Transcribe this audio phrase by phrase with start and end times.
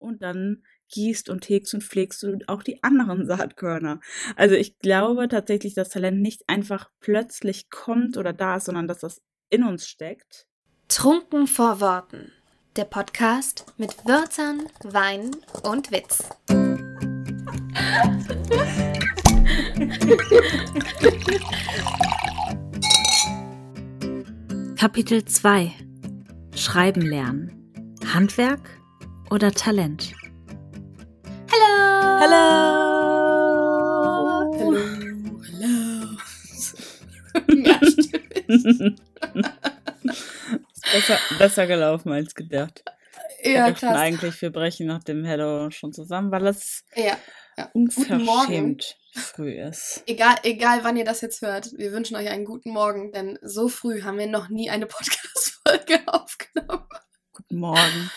[0.00, 4.00] und dann gießt und hegst und pflegst du auch die anderen Saatkörner.
[4.36, 9.00] Also ich glaube tatsächlich, dass Talent nicht einfach plötzlich kommt oder da ist, sondern dass
[9.00, 10.46] das in uns steckt.
[10.88, 12.32] Trunken vor Worten.
[12.76, 15.30] Der Podcast mit Wörtern, Wein
[15.62, 16.24] und Witz.
[24.76, 25.72] Kapitel 2
[26.54, 27.72] Schreiben lernen.
[28.12, 28.79] Handwerk
[29.30, 30.12] oder Talent?
[31.52, 32.20] Hallo!
[32.20, 32.90] Hallo!
[34.58, 34.78] Hallo,
[35.46, 36.16] hallo.
[37.46, 38.46] Mehrstimmmig.
[40.92, 42.82] besser, besser gelaufen als gedacht.
[43.42, 43.96] Wir ja, dachten krass.
[43.96, 47.16] eigentlich, wir brechen nach dem Hello schon zusammen, weil es Ja,
[47.56, 47.70] ja.
[47.72, 50.02] Unverschämt früh ist.
[50.06, 53.68] Egal, egal, wann ihr das jetzt hört, wir wünschen euch einen guten Morgen, denn so
[53.68, 56.88] früh haben wir noch nie eine Podcast-Folge aufgenommen.
[57.32, 58.10] Guten Morgen.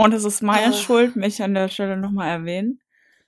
[0.00, 0.72] Und es ist meine Ah.
[0.72, 2.80] Schuld, mich an der Stelle nochmal erwähnen.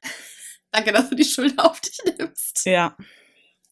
[0.72, 2.64] Danke, dass du die Schuld auf dich nimmst.
[2.64, 2.96] Ja,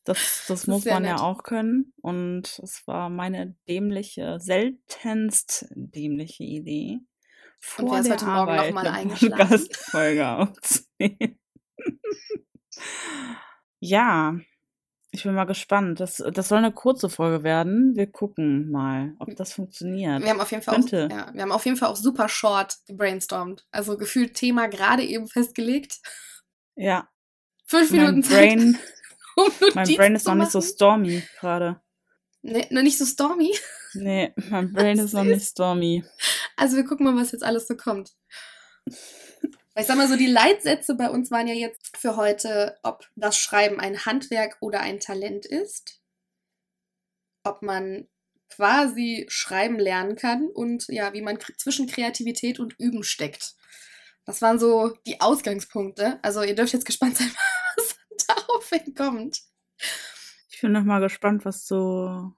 [0.05, 1.21] das, das ist muss man ja nett.
[1.21, 1.93] auch können.
[2.03, 6.99] Und es war meine dämliche, seltenst dämliche Idee,
[7.77, 9.39] Und vor ist der heute Morgen noch Arbeit mal eine eingeschlafen?
[9.39, 11.39] Podcast-Folge aufzunehmen.
[13.81, 14.39] ja,
[15.11, 16.01] ich bin mal gespannt.
[16.01, 17.97] Das, das soll eine kurze Folge werden.
[17.97, 20.23] Wir gucken mal, ob das funktioniert.
[20.23, 22.77] Wir haben auf jeden Fall auch, ja, wir haben auf jeden Fall auch super short
[22.87, 23.67] gebrainstormt.
[23.71, 25.99] Also gefühlt Thema gerade eben festgelegt.
[26.77, 27.09] Ja,
[27.69, 28.79] Fünf mein Minuten Zeit, Brain,
[29.37, 31.81] um mein Brain ist noch nicht so stormy gerade.
[32.41, 33.55] Nee, noch nicht so stormy.
[33.93, 36.03] Nee, mein Brain ist noch nicht stormy.
[36.57, 38.13] Also wir gucken mal, was jetzt alles so kommt.
[39.79, 43.39] Ich sag mal so, die Leitsätze bei uns waren ja jetzt für heute, ob das
[43.39, 46.03] Schreiben ein Handwerk oder ein Talent ist.
[47.45, 48.09] Ob man
[48.51, 53.55] quasi schreiben lernen kann und ja, wie man zwischen Kreativität und Üben steckt.
[54.25, 56.19] Das waren so die Ausgangspunkte.
[56.23, 57.31] Also ihr dürft jetzt gespannt sein,
[57.77, 59.43] was daraufhin kommt.
[60.51, 62.33] Ich bin noch mal gespannt, was so,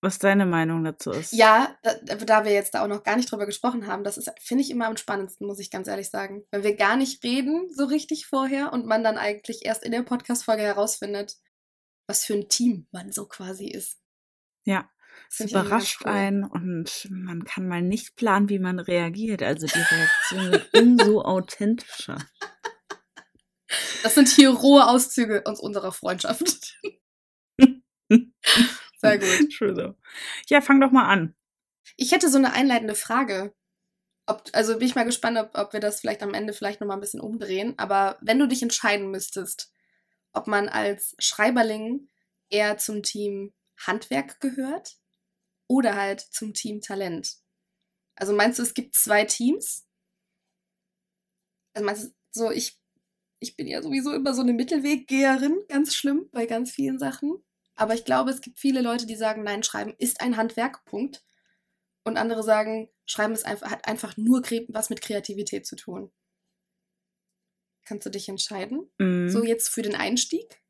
[0.00, 1.32] was deine Meinung dazu ist.
[1.32, 4.30] Ja, da, da wir jetzt da auch noch gar nicht drüber gesprochen haben, das ist,
[4.40, 6.44] finde ich, immer am spannendsten, muss ich ganz ehrlich sagen.
[6.50, 10.02] Wenn wir gar nicht reden so richtig vorher und man dann eigentlich erst in der
[10.02, 11.36] Podcast-Folge herausfindet,
[12.06, 13.98] was für ein Team man so quasi ist.
[14.64, 14.88] Ja,
[15.30, 16.12] es überrascht cool.
[16.12, 19.42] einen und man kann mal nicht planen, wie man reagiert.
[19.42, 22.18] Also die Reaktion wird umso authentischer.
[24.02, 26.80] Das sind hier rohe Auszüge aus unserer Freundschaft.
[28.98, 29.52] Sehr gut.
[29.56, 29.94] True though.
[30.48, 31.34] Ja, fang doch mal an.
[31.96, 33.54] Ich hätte so eine einleitende Frage.
[34.26, 36.98] Ob, also bin ich mal gespannt, ob, ob wir das vielleicht am Ende vielleicht nochmal
[36.98, 37.74] ein bisschen umdrehen.
[37.78, 39.72] Aber wenn du dich entscheiden müsstest,
[40.32, 42.08] ob man als Schreiberling
[42.50, 43.54] eher zum Team
[43.86, 44.98] Handwerk gehört
[45.66, 47.36] oder halt zum Team Talent.
[48.16, 49.86] Also meinst du, es gibt zwei Teams?
[51.74, 52.78] Also meinst du, so ich,
[53.38, 57.42] ich bin ja sowieso immer so eine Mittelweggeherin, ganz schlimm bei ganz vielen Sachen.
[57.78, 61.24] Aber ich glaube, es gibt viele Leute, die sagen, nein, Schreiben ist ein Handwerk, Punkt.
[62.04, 66.10] Und andere sagen, Schreiben ist einfach, hat einfach nur was mit Kreativität zu tun.
[67.84, 68.90] Kannst du dich entscheiden?
[68.98, 69.28] Mhm.
[69.28, 70.60] So jetzt für den Einstieg?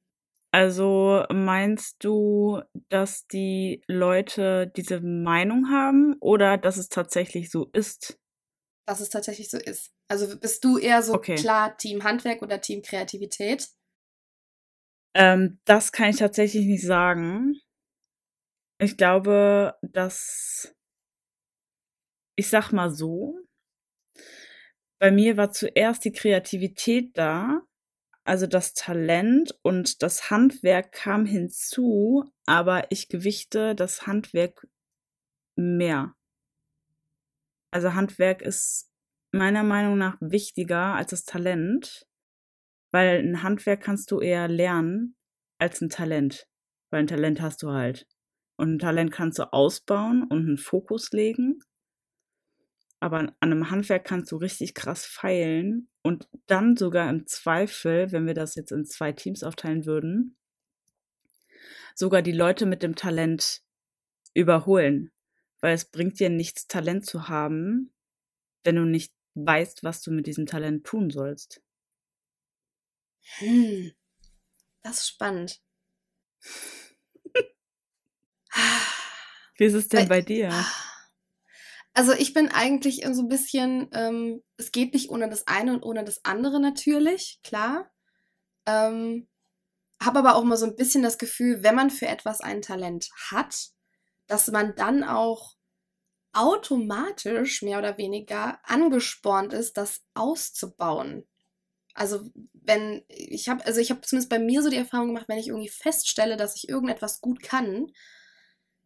[0.52, 2.60] Also meinst du,
[2.90, 8.18] dass die Leute diese Meinung haben oder dass es tatsächlich so ist?
[8.86, 9.92] Dass es tatsächlich so ist.
[10.08, 11.36] Also bist du eher so Okay.
[11.36, 13.68] klar Team Handwerk oder Team Kreativität?
[15.14, 17.60] Ähm, das kann ich tatsächlich nicht sagen.
[18.80, 20.74] Ich glaube, dass
[22.36, 23.36] ich sag mal so,
[25.00, 27.62] bei mir war zuerst die Kreativität da,
[28.24, 34.68] also das Talent und das Handwerk kam hinzu, aber ich gewichte das Handwerk
[35.56, 36.14] mehr.
[37.72, 38.90] Also Handwerk ist
[39.32, 42.07] meiner Meinung nach wichtiger als das Talent,
[42.98, 45.14] weil ein Handwerk kannst du eher lernen
[45.58, 46.48] als ein Talent,
[46.90, 48.08] weil ein Talent hast du halt.
[48.56, 51.60] Und ein Talent kannst du ausbauen und einen Fokus legen.
[52.98, 58.26] Aber an einem Handwerk kannst du richtig krass feilen und dann sogar im Zweifel, wenn
[58.26, 60.36] wir das jetzt in zwei Teams aufteilen würden,
[61.94, 63.62] sogar die Leute mit dem Talent
[64.34, 65.12] überholen.
[65.60, 67.92] Weil es bringt dir nichts, Talent zu haben,
[68.64, 71.62] wenn du nicht weißt, was du mit diesem Talent tun sollst.
[73.36, 73.92] Hm.
[74.82, 75.60] Das ist spannend.
[79.56, 80.52] Wie ist es denn Weil- bei dir?
[81.94, 85.82] Also ich bin eigentlich so ein bisschen, ähm, es geht nicht ohne das eine und
[85.82, 87.90] ohne das andere natürlich, klar.
[88.66, 89.28] Ähm,
[90.00, 93.10] habe aber auch mal so ein bisschen das Gefühl, wenn man für etwas ein Talent
[93.30, 93.70] hat,
[94.28, 95.56] dass man dann auch
[96.32, 101.26] automatisch mehr oder weniger angespornt ist, das auszubauen.
[101.98, 105.38] Also wenn ich habe, also ich habe zumindest bei mir so die Erfahrung gemacht, wenn
[105.38, 107.88] ich irgendwie feststelle, dass ich irgendetwas gut kann,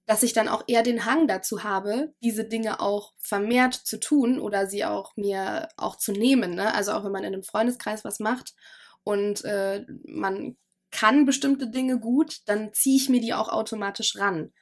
[0.06, 4.41] dass ich dann auch eher den Hang dazu habe, diese Dinge auch vermehrt zu tun
[4.41, 6.55] oder sie auch mir auch zu nehmen.
[6.55, 6.75] Ne?
[6.75, 8.55] Also auch wenn man in einem Freundeskreis was macht
[9.05, 10.56] und äh, man
[10.91, 14.53] kann bestimmte Dinge gut, dann ziehe ich mir die auch automatisch ran.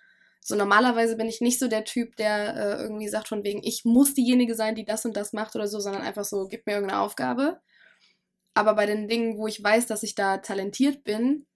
[0.40, 3.84] So normalerweise bin ich nicht so der Typ, der äh, irgendwie sagt von wegen, ich
[3.84, 6.74] muss diejenige sein, die das und das macht oder so, sondern einfach so, gib mir
[6.74, 7.60] irgendeine Aufgabe.
[8.54, 11.46] Aber bei den Dingen, wo ich weiß, dass ich da talentiert bin,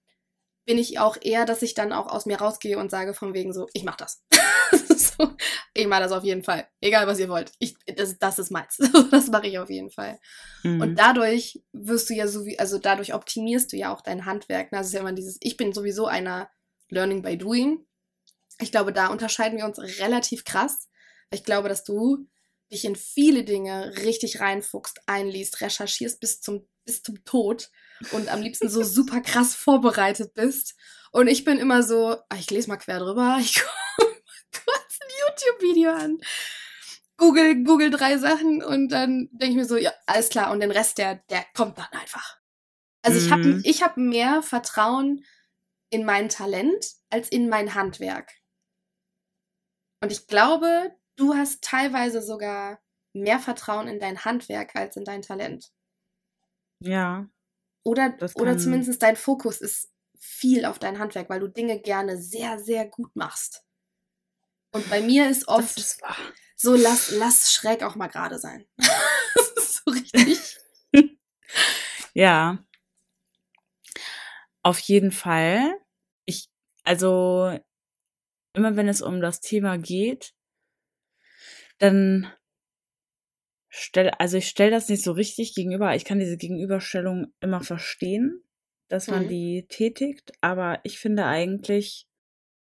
[0.65, 3.53] bin ich auch eher, dass ich dann auch aus mir rausgehe und sage von wegen
[3.53, 4.23] so, ich mach das.
[4.71, 5.31] so,
[5.73, 6.67] ich mache das auf jeden Fall.
[6.81, 7.51] Egal, was ihr wollt.
[7.59, 8.77] Ich, das, das ist meins.
[9.11, 10.19] das mache ich auf jeden Fall.
[10.63, 10.81] Mhm.
[10.81, 14.69] Und dadurch wirst du ja so wie, also dadurch optimierst du ja auch dein Handwerk.
[14.71, 16.49] Das ist ja immer dieses, ich bin sowieso einer
[16.89, 17.85] Learning by Doing.
[18.59, 20.89] Ich glaube, da unterscheiden wir uns relativ krass.
[21.29, 22.27] Ich glaube, dass du
[22.71, 27.69] dich in viele Dinge richtig reinfuchst, einliest, recherchierst bis zum, bis zum Tod
[28.11, 30.75] und am liebsten so super krass vorbereitet bist.
[31.11, 34.15] Und ich bin immer so, ah, ich lese mal quer drüber, ich gucke mal
[34.51, 36.17] kurz ein YouTube-Video an.
[37.17, 40.51] Google, Google drei Sachen und dann denke ich mir so, ja, alles klar.
[40.51, 42.37] Und den Rest, der, der kommt dann einfach.
[43.01, 43.25] Also mhm.
[43.25, 45.23] ich habe ich hab mehr Vertrauen
[45.89, 48.31] in mein Talent als in mein Handwerk.
[50.01, 52.81] Und ich glaube, du hast teilweise sogar
[53.13, 55.71] mehr Vertrauen in dein Handwerk als in dein Talent.
[56.79, 57.29] Ja.
[57.83, 62.59] Oder, oder zumindest dein Fokus ist viel auf dein Handwerk, weil du Dinge gerne sehr,
[62.59, 63.63] sehr gut machst.
[64.71, 66.01] Und bei mir ist oft ist
[66.57, 68.65] so, lass, lass schräg auch mal gerade sein.
[68.77, 70.57] das ist so richtig.
[72.13, 72.57] ja.
[74.63, 75.79] Auf jeden Fall.
[76.25, 76.49] Ich,
[76.83, 77.57] also,
[78.53, 80.33] immer wenn es um das Thema geht,
[81.77, 82.31] dann
[83.75, 85.95] stell, also ich stelle das nicht so richtig gegenüber.
[85.95, 88.41] Ich kann diese Gegenüberstellung immer verstehen,
[88.87, 89.29] dass man mhm.
[89.29, 92.07] die tätigt, aber ich finde eigentlich,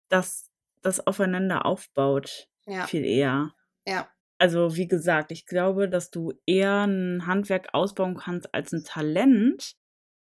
[0.09, 0.51] dass
[0.83, 2.87] das aufeinander aufbaut ja.
[2.87, 3.53] viel eher.
[3.87, 4.09] Ja.
[4.39, 9.75] Also wie gesagt, ich glaube, dass du eher ein Handwerk ausbauen kannst als ein Talent.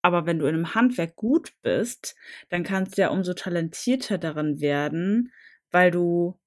[0.02, 2.14] Aber wenn du in einem Handwerk gut bist,
[2.48, 5.32] dann kannst du ja umso talentierter daran werden,
[5.70, 6.39] weil du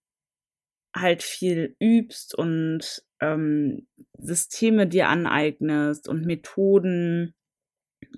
[0.95, 3.88] halt viel übst und ähm,
[4.18, 7.34] Systeme dir aneignest und Methoden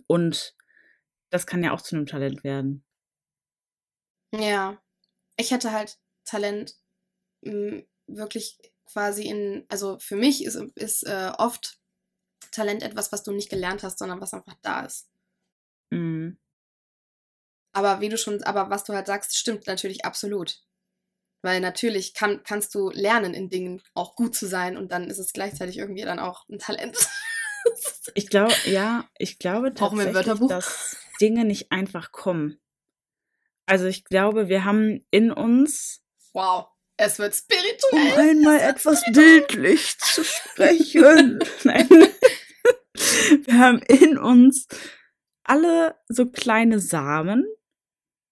[0.08, 0.56] und
[1.30, 2.84] das kann ja auch zu einem Talent werden.
[4.34, 4.82] Ja,
[5.38, 6.76] ich hätte halt Talent
[7.42, 11.80] mh, hm, wirklich quasi in, also für mich ist, ist äh, oft
[12.52, 15.10] Talent etwas, was du nicht gelernt hast, sondern was einfach da ist.
[15.92, 16.38] Mhm.
[17.74, 20.62] Aber wie du schon, aber was du halt sagst, stimmt natürlich absolut.
[21.46, 25.20] Weil natürlich kann, kannst du lernen, in Dingen auch gut zu sein und dann ist
[25.20, 26.98] es gleichzeitig irgendwie dann auch ein Talent.
[28.16, 32.60] ich glaube, ja, ich glaube tatsächlich, dass Dinge nicht einfach kommen.
[33.68, 36.02] Also ich glaube, wir haben in uns.
[36.34, 36.66] Wow,
[36.98, 38.14] es wird spirituell.
[38.14, 41.44] Um einmal etwas bildlich zu sprechen.
[41.64, 41.90] Nein.
[43.44, 44.68] Wir haben in uns
[45.44, 47.46] alle so kleine Samen,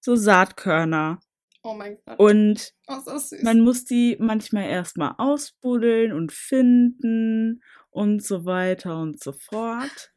[0.02, 1.20] so Saatkörner.
[1.64, 2.20] Oh mein Gott.
[2.20, 3.00] Und oh,
[3.42, 10.12] man muss die manchmal erstmal ausbuddeln und finden und so weiter und so fort.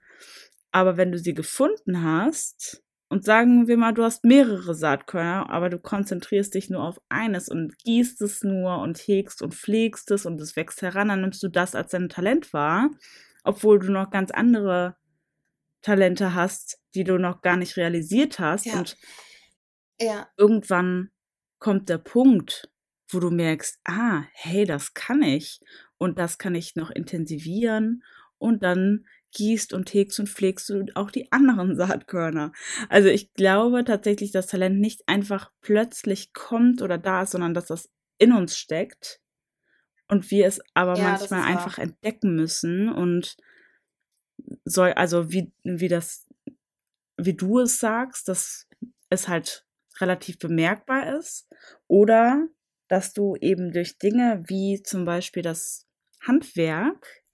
[0.72, 5.70] Aber wenn du sie gefunden hast, und sagen wir mal, du hast mehrere Saatkörner, aber
[5.70, 10.26] du konzentrierst dich nur auf eines und gießt es nur und hegst und pflegst es
[10.26, 12.91] und es wächst heran, dann nimmst du das als dein Talent wahr,
[13.44, 14.96] obwohl du noch ganz andere
[15.82, 18.67] Talente hast, die du noch gar nicht realisiert hast.
[18.67, 18.79] Ja.
[18.79, 18.96] Und
[20.00, 20.29] ja.
[20.36, 21.10] irgendwann
[21.58, 22.70] kommt der Punkt,
[23.08, 25.60] wo du merkst, ah, hey, das kann ich
[25.98, 28.03] und das kann ich noch intensivieren
[28.39, 32.53] und dann gießt und hegst und pflegst du auch die anderen Saatkörner.
[32.89, 37.67] Also ich glaube tatsächlich, dass Talent nicht einfach plötzlich kommt oder da ist, sondern dass
[37.67, 39.20] das in uns steckt
[40.08, 43.36] und wir es aber ja, manchmal einfach entdecken müssen und
[44.65, 46.27] soll, also wie, wie das,
[47.17, 48.69] wie du es sagst, dass
[49.10, 49.66] es halt
[50.00, 51.48] relativ bemerkbar ist
[51.86, 52.46] oder
[52.88, 55.86] dass du eben durch Dinge wie zum Beispiel das
[56.26, 57.24] Handwerk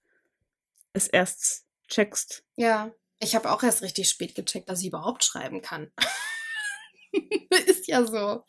[0.93, 2.45] es erst checkst.
[2.57, 5.91] Ja, ich habe auch erst richtig spät gecheckt, dass ich überhaupt schreiben kann.
[7.67, 8.45] ist ja so.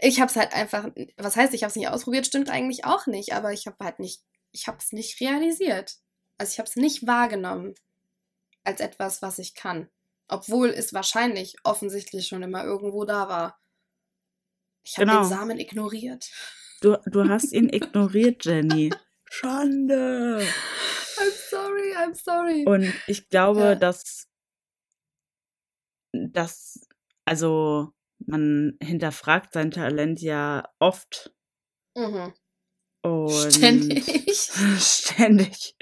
[0.00, 3.06] Ich habe es halt einfach, was heißt, ich habe es nicht ausprobiert, stimmt eigentlich auch
[3.06, 5.96] nicht, aber ich habe halt nicht, ich habe es nicht realisiert.
[6.38, 7.74] Also ich habe es nicht wahrgenommen
[8.62, 9.88] als etwas, was ich kann.
[10.28, 13.60] Obwohl es wahrscheinlich offensichtlich schon immer irgendwo da war.
[14.84, 15.20] Ich habe genau.
[15.22, 16.30] den Samen ignoriert.
[16.80, 18.90] Du, du hast ihn ignoriert, Jenny.
[19.30, 20.40] Schande.
[21.16, 22.64] I'm sorry, I'm sorry.
[22.66, 23.74] Und ich glaube, Ja.
[23.74, 24.28] dass,
[26.12, 26.86] dass,
[27.24, 27.92] also
[28.26, 31.34] man hinterfragt sein Talent ja oft
[31.96, 32.32] Mhm.
[33.08, 34.04] Und Ständig.
[34.78, 35.74] ständig,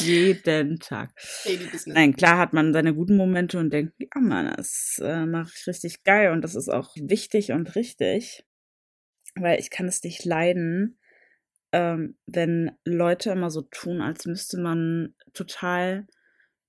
[0.00, 1.10] jeden Tag.
[1.86, 5.66] Nein, klar hat man seine guten Momente und denkt, ja Mann, das äh, mache ich
[5.66, 8.44] richtig geil und das ist auch wichtig und richtig,
[9.34, 10.98] weil ich kann es nicht leiden,
[11.72, 16.06] ähm, wenn Leute immer so tun, als müsste man total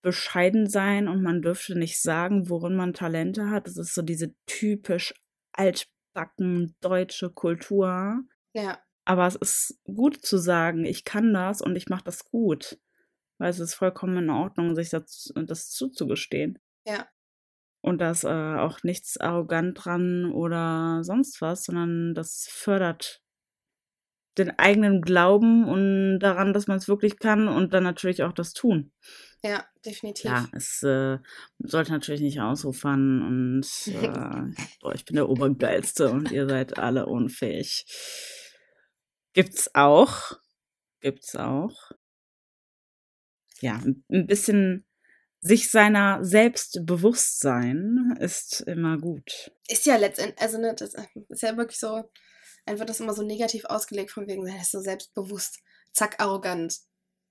[0.01, 3.67] bescheiden sein und man dürfte nicht sagen, worin man Talente hat.
[3.67, 5.13] Das ist so diese typisch
[5.53, 8.19] altbacken deutsche Kultur.
[8.53, 12.79] Ja, Aber es ist gut zu sagen, ich kann das und ich mache das gut.
[13.38, 16.60] Weil es ist vollkommen in Ordnung, sich das, das zuzugestehen.
[16.86, 17.07] Ja.
[17.81, 23.24] Und da ist äh, auch nichts arrogant dran oder sonst was, sondern das fördert
[24.38, 28.53] den eigenen Glauben und daran, dass man es wirklich kann und dann natürlich auch das
[28.53, 28.91] tun.
[29.43, 30.25] ja, definitiv.
[30.25, 31.19] Ja, es äh,
[31.60, 37.05] sollte natürlich nicht ausufern und äh, boah, ich bin der Obergeilste und ihr seid alle
[37.05, 37.86] unfähig.
[39.33, 40.39] Gibt's auch.
[41.01, 41.91] Gibt's auch.
[43.61, 44.85] Ja, ein bisschen
[45.41, 49.51] sich seiner selbst bewusst sein ist immer gut.
[49.67, 50.93] Ist ja letztendlich, also ne, das
[51.29, 52.09] ist ja wirklich so,
[52.65, 55.59] einfach das immer so negativ ausgelegt, von wegen, er ist so selbstbewusst,
[55.91, 56.79] zack, arrogant.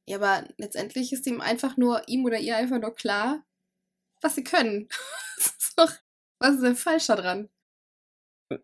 [0.06, 3.44] Ja, aber letztendlich ist ihm einfach nur, ihm oder ihr einfach nur klar,
[4.20, 4.88] was sie können.
[6.38, 7.48] Was ist denn falsch daran?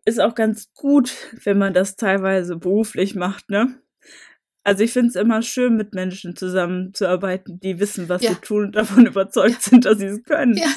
[0.05, 1.11] Ist auch ganz gut,
[1.43, 3.81] wenn man das teilweise beruflich macht, ne?
[4.63, 8.31] Also ich finde es immer schön, mit Menschen zusammenzuarbeiten, die wissen, was Ja.
[8.31, 10.55] sie tun und davon überzeugt sind, dass sie es können.
[10.57, 10.67] Ja.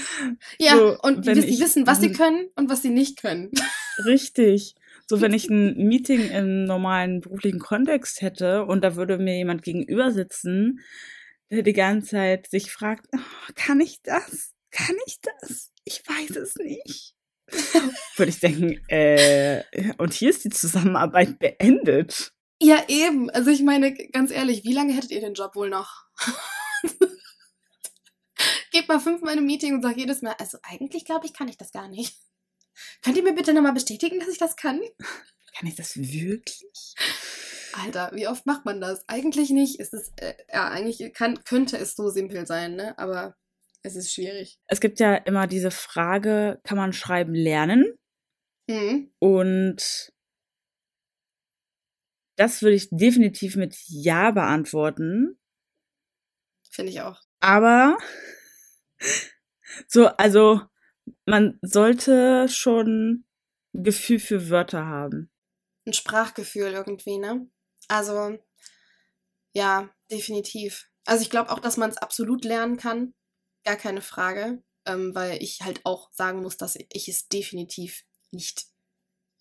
[0.59, 2.15] Ja, So, und die ich- wissen, was sie Mhm.
[2.15, 3.51] können und was sie nicht können.
[4.07, 4.75] Richtig.
[5.09, 9.63] So, wenn ich ein Meeting im normalen beruflichen Kontext hätte und da würde mir jemand
[9.63, 10.81] gegenüber sitzen,
[11.51, 14.53] der die ganze Zeit sich fragt, "Oh, kann ich das?
[14.71, 15.71] Kann ich das?
[15.85, 17.15] Ich weiß es nicht.
[18.17, 19.63] würde ich denken, äh,
[19.99, 22.33] und hier ist die Zusammenarbeit beendet.
[22.61, 23.29] Ja, eben.
[23.31, 26.05] Also ich meine, ganz ehrlich, wie lange hättet ihr den Job wohl noch?
[28.71, 31.49] Geht mal fünfmal in ein Meeting und sagt jedes Mal, also eigentlich glaube ich, kann
[31.49, 32.17] ich das gar nicht.
[33.03, 34.81] Könnt ihr mir bitte nochmal bestätigen, dass ich das kann?
[35.55, 36.95] Kann ich das wirklich?
[37.73, 39.05] Alter, wie oft macht man das?
[39.09, 39.81] Eigentlich nicht.
[39.81, 42.97] Es ist, äh, ja, eigentlich kann, könnte es so simpel sein, ne?
[42.99, 43.37] Aber
[43.83, 44.59] es ist schwierig.
[44.67, 47.93] Es gibt ja immer diese Frage, kann man schreiben lernen?
[48.69, 49.13] Mhm.
[49.19, 50.13] Und
[52.37, 55.39] das würde ich definitiv mit Ja beantworten.
[56.71, 57.21] Finde ich auch.
[57.41, 57.99] Aber
[59.89, 60.63] so, also
[61.27, 63.25] man sollte schon
[63.73, 65.31] Gefühl für Wörter haben.
[65.87, 67.51] Ein Sprachgefühl irgendwie, ne?
[67.89, 68.39] Also,
[69.55, 70.89] ja, definitiv.
[71.05, 73.15] Also ich glaube auch, dass man es absolut lernen kann.
[73.65, 74.63] Gar keine Frage.
[74.85, 78.67] Ähm, weil ich halt auch sagen muss, dass ich es definitiv nicht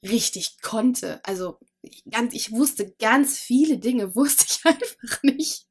[0.04, 1.20] richtig konnte.
[1.24, 1.60] Also
[2.10, 5.68] ganz, ich wusste ganz viele Dinge, wusste ich einfach nicht.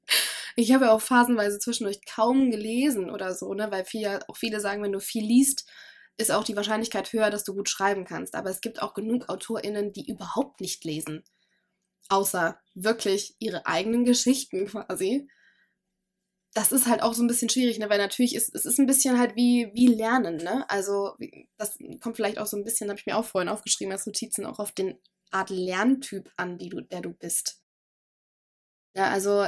[0.56, 3.70] Ich habe ja auch phasenweise zwischendurch kaum gelesen oder so, ne?
[3.70, 5.68] Weil viele, auch viele sagen, wenn du viel liest,
[6.16, 8.34] ist auch die Wahrscheinlichkeit höher, dass du gut schreiben kannst.
[8.34, 11.24] Aber es gibt auch genug AutorInnen, die überhaupt nicht lesen.
[12.08, 15.28] Außer wirklich ihre eigenen Geschichten quasi.
[16.54, 17.88] Das ist halt auch so ein bisschen schwierig, ne?
[17.88, 20.68] Weil natürlich ist es ist ein bisschen halt wie, wie Lernen, ne?
[20.68, 21.14] Also,
[21.56, 24.46] das kommt vielleicht auch so ein bisschen, habe ich mir auch vorhin aufgeschrieben als Notizen,
[24.46, 24.98] auch auf den
[25.30, 27.60] Art Lerntyp an, die du, der du bist.
[28.94, 29.46] Ja, also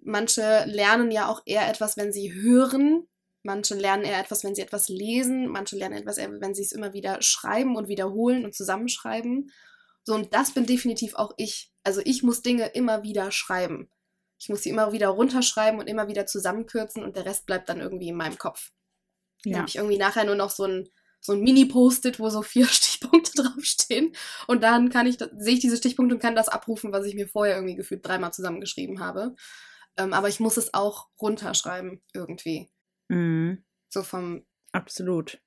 [0.00, 3.06] manche lernen ja auch eher etwas, wenn sie hören.
[3.42, 5.46] Manche lernen eher etwas, wenn sie etwas lesen.
[5.48, 9.50] Manche lernen etwas eher, wenn sie es immer wieder schreiben und wiederholen und zusammenschreiben.
[10.02, 11.72] So, und das bin definitiv auch ich.
[11.84, 13.90] Also ich muss Dinge immer wieder schreiben.
[14.40, 17.80] Ich muss sie immer wieder runterschreiben und immer wieder zusammenkürzen und der Rest bleibt dann
[17.80, 18.70] irgendwie in meinem Kopf.
[19.44, 19.58] Dann Ja.
[19.58, 20.88] habe ich irgendwie nachher nur noch so ein,
[21.20, 24.16] so ein Mini-Post-it, wo so vier Stichpunkte draufstehen.
[24.46, 27.28] Und dann kann ich, sehe ich diese Stichpunkte und kann das abrufen, was ich mir
[27.28, 29.34] vorher irgendwie gefühlt dreimal zusammengeschrieben habe.
[29.98, 32.70] Ähm, aber ich muss es auch runterschreiben irgendwie.
[33.08, 33.64] Mhm.
[33.90, 35.42] So vom, Absolut.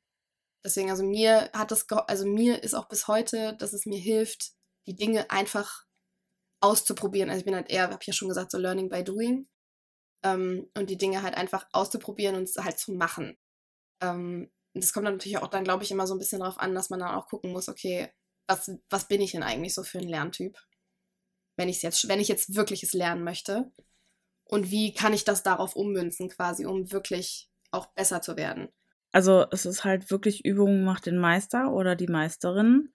[0.63, 4.51] deswegen, also mir hat das, also mir ist auch bis heute, dass es mir hilft,
[4.85, 5.85] die Dinge einfach
[6.63, 7.29] auszuprobieren.
[7.29, 9.47] Also ich bin halt eher, habe ich ja schon gesagt, so Learning by Doing.
[10.23, 13.37] Ähm, und die Dinge halt einfach auszuprobieren und es halt zu machen.
[14.01, 16.73] Ähm, das kommt dann natürlich auch dann, glaube ich, immer so ein bisschen darauf an,
[16.73, 18.09] dass man dann auch gucken muss, okay,
[18.47, 20.57] was, was bin ich denn eigentlich so für ein Lerntyp?
[21.57, 23.71] Wenn ich jetzt, wenn ich jetzt wirkliches lernen möchte.
[24.45, 28.69] Und wie kann ich das darauf ummünzen, quasi, um wirklich auch besser zu werden?
[29.11, 32.93] Also es ist halt wirklich Übung macht den Meister oder die Meisterin.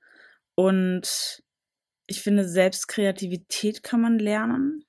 [0.54, 1.42] Und
[2.08, 4.84] ich finde, selbst Kreativität kann man lernen.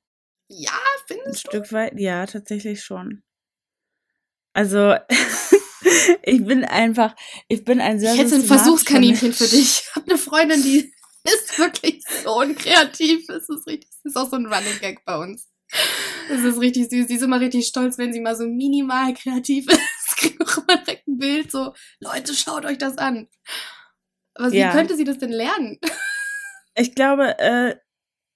[0.48, 1.50] Ja, Ein findest du?
[1.50, 3.22] Stück weit, ja, tatsächlich schon.
[4.54, 4.96] Also,
[6.24, 7.16] ich bin einfach,
[7.48, 9.84] ich bin ein sehr Ich hätte ein Versuchskaninchen für dich.
[9.84, 10.92] Ich habe eine Freundin, die
[11.26, 13.28] ist wirklich so unkreativ.
[13.30, 15.48] Es ist richtig, es ist auch so ein Running Gag bei uns.
[16.32, 17.08] Es ist richtig süß.
[17.08, 20.18] Sie ist immer richtig stolz, wenn sie mal so minimal kreativ ist.
[20.18, 23.28] Kriegt auch immer direkt ein Bild so, Leute, schaut euch das an.
[24.34, 24.72] Aber wie Ja.
[24.72, 25.80] könnte sie das denn lernen?
[26.80, 27.76] Ich glaube, äh,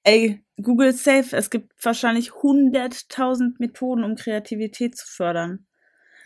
[0.04, 5.66] ey, Google Safe, es gibt wahrscheinlich hunderttausend Methoden, um Kreativität zu fördern.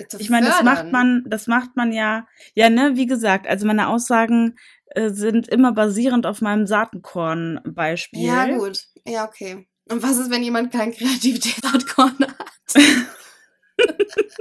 [0.10, 3.66] Zu Ich meine, das macht man, das macht man ja, ja, ne, wie gesagt, also
[3.66, 4.56] meine Aussagen
[4.88, 8.26] äh, sind immer basierend auf meinem Saatenkorn-Beispiel.
[8.26, 8.84] Ja, gut.
[9.06, 9.68] Ja, okay.
[9.90, 12.74] Und was ist, wenn jemand kein Kreativitätsartkorn hat?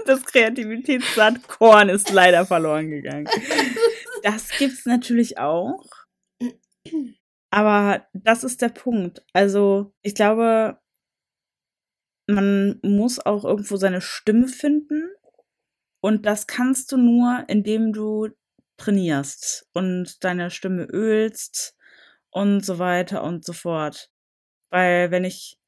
[0.07, 3.29] Das Kreativitätssaatkorn ist leider verloren gegangen.
[4.23, 5.85] Das gibt's natürlich auch.
[7.57, 9.25] Aber das ist der Punkt.
[9.33, 10.79] Also, ich glaube,
[12.29, 15.09] man muss auch irgendwo seine Stimme finden.
[16.01, 18.29] Und das kannst du nur, indem du
[18.79, 21.77] trainierst und deine Stimme ölst
[22.31, 24.11] und so weiter und so fort.
[24.71, 25.59] Weil wenn ich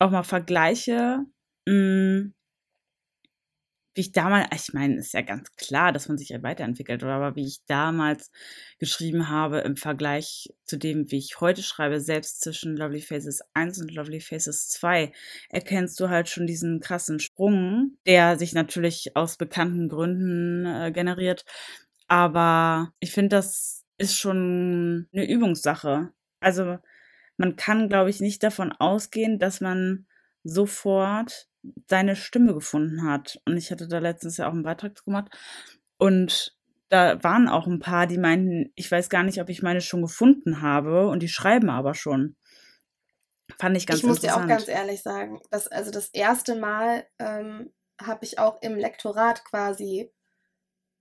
[0.00, 1.20] auch mal vergleiche,
[1.68, 2.30] mh,
[3.96, 7.34] wie ich damals, ich meine, ist ja ganz klar, dass man sich ja weiterentwickelt, aber
[7.34, 8.30] wie ich damals
[8.78, 13.80] geschrieben habe im Vergleich zu dem, wie ich heute schreibe, selbst zwischen Lovely Faces 1
[13.80, 15.12] und Lovely Faces 2,
[15.48, 21.46] erkennst du halt schon diesen krassen Sprung, der sich natürlich aus bekannten Gründen äh, generiert.
[22.06, 26.12] Aber ich finde, das ist schon eine Übungssache.
[26.40, 26.76] Also
[27.38, 30.06] man kann, glaube ich, nicht davon ausgehen, dass man
[30.46, 31.48] sofort
[31.88, 33.40] seine Stimme gefunden hat.
[33.44, 35.28] Und ich hatte da letztens ja auch einen Beitrag gemacht.
[35.98, 36.56] Und
[36.88, 40.02] da waren auch ein paar, die meinten, ich weiß gar nicht, ob ich meine schon
[40.02, 41.08] gefunden habe.
[41.08, 42.36] Und die schreiben aber schon.
[43.58, 47.06] Fand ich ganz ich muss dir auch ganz ehrlich sagen, dass also das erste Mal
[47.18, 50.12] ähm, habe ich auch im Lektorat quasi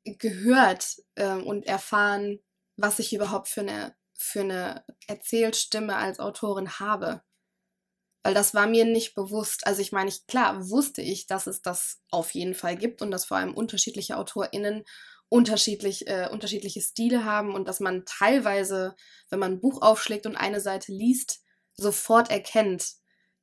[0.06, 2.40] gehört ähm, und erfahren,
[2.78, 7.22] was ich überhaupt für eine für eine Erzählstimme als Autorin habe.
[8.26, 9.68] Weil das war mir nicht bewusst.
[9.68, 13.12] Also ich meine, ich, klar wusste ich, dass es das auf jeden Fall gibt und
[13.12, 14.84] dass vor allem unterschiedliche AutorInnen
[15.30, 18.96] unterschiedlich, äh, unterschiedliche Stile haben und dass man teilweise,
[19.30, 21.44] wenn man ein Buch aufschlägt und eine Seite liest,
[21.76, 22.94] sofort erkennt,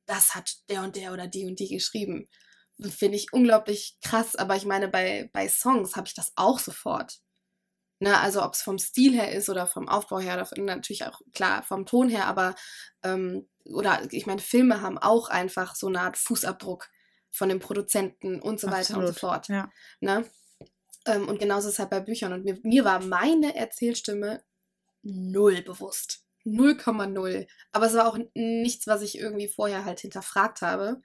[0.05, 2.27] das hat der und der oder die und die geschrieben.
[2.81, 7.19] Finde ich unglaublich krass, aber ich meine, bei, bei Songs habe ich das auch sofort.
[8.03, 11.21] Ne, also ob es vom Stil her ist oder vom Aufbau her, oder natürlich auch
[11.33, 12.53] klar vom Ton her, aber
[13.01, 16.89] ähm, oder ich meine, Filme haben auch einfach so eine Art Fußabdruck
[17.31, 19.47] von dem Produzenten und so weiter und so Absolut, fort.
[19.47, 19.71] Ja.
[20.01, 20.29] Ne?
[21.05, 22.33] Ähm, und genauso ist es halt bei Büchern.
[22.33, 24.43] Und mir, mir war meine Erzählstimme
[25.01, 26.25] null bewusst.
[26.43, 27.47] 0,0.
[27.71, 31.01] Aber es war auch nichts, was ich irgendwie vorher halt hinterfragt habe.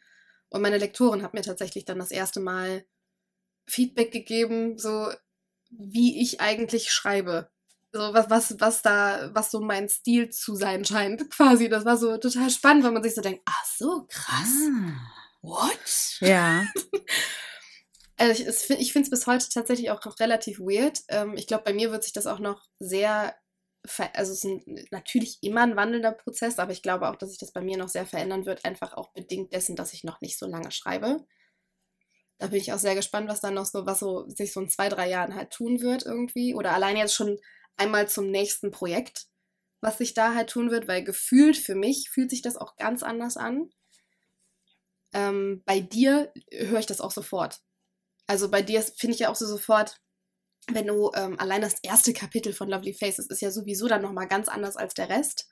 [0.48, 2.84] Und meine Lektorin hat mir tatsächlich dann das erste Mal
[3.68, 5.12] Feedback gegeben, so
[5.70, 7.50] wie ich eigentlich schreibe.
[7.92, 11.68] So was, was, was da, was so mein Stil zu sein scheint, quasi.
[11.68, 14.52] Das war so total spannend, weil man sich so denkt, ach so, krass.
[14.70, 15.18] Ah.
[15.42, 16.18] What?
[16.20, 16.66] Ja.
[18.20, 21.02] Also ich, ich finde es bis heute tatsächlich auch relativ weird.
[21.06, 23.32] Ähm, ich glaube, bei mir wird sich das auch noch sehr,
[24.12, 27.52] also es ist natürlich immer ein wandelnder Prozess, aber ich glaube auch, dass sich das
[27.52, 30.46] bei mir noch sehr verändern wird, einfach auch bedingt dessen, dass ich noch nicht so
[30.46, 31.24] lange schreibe.
[32.38, 34.68] Da bin ich auch sehr gespannt, was dann noch so, was so sich so in
[34.68, 36.54] zwei, drei Jahren halt tun wird irgendwie.
[36.54, 37.38] Oder allein jetzt schon
[37.76, 39.26] einmal zum nächsten Projekt,
[39.80, 43.02] was sich da halt tun wird, weil gefühlt für mich fühlt sich das auch ganz
[43.02, 43.70] anders an.
[45.12, 47.60] Ähm, bei dir höre ich das auch sofort.
[48.26, 50.00] Also bei dir finde ich ja auch so sofort,
[50.70, 54.28] wenn du ähm, allein das erste Kapitel von Lovely Faces ist ja sowieso dann nochmal
[54.28, 55.48] ganz anders als der Rest.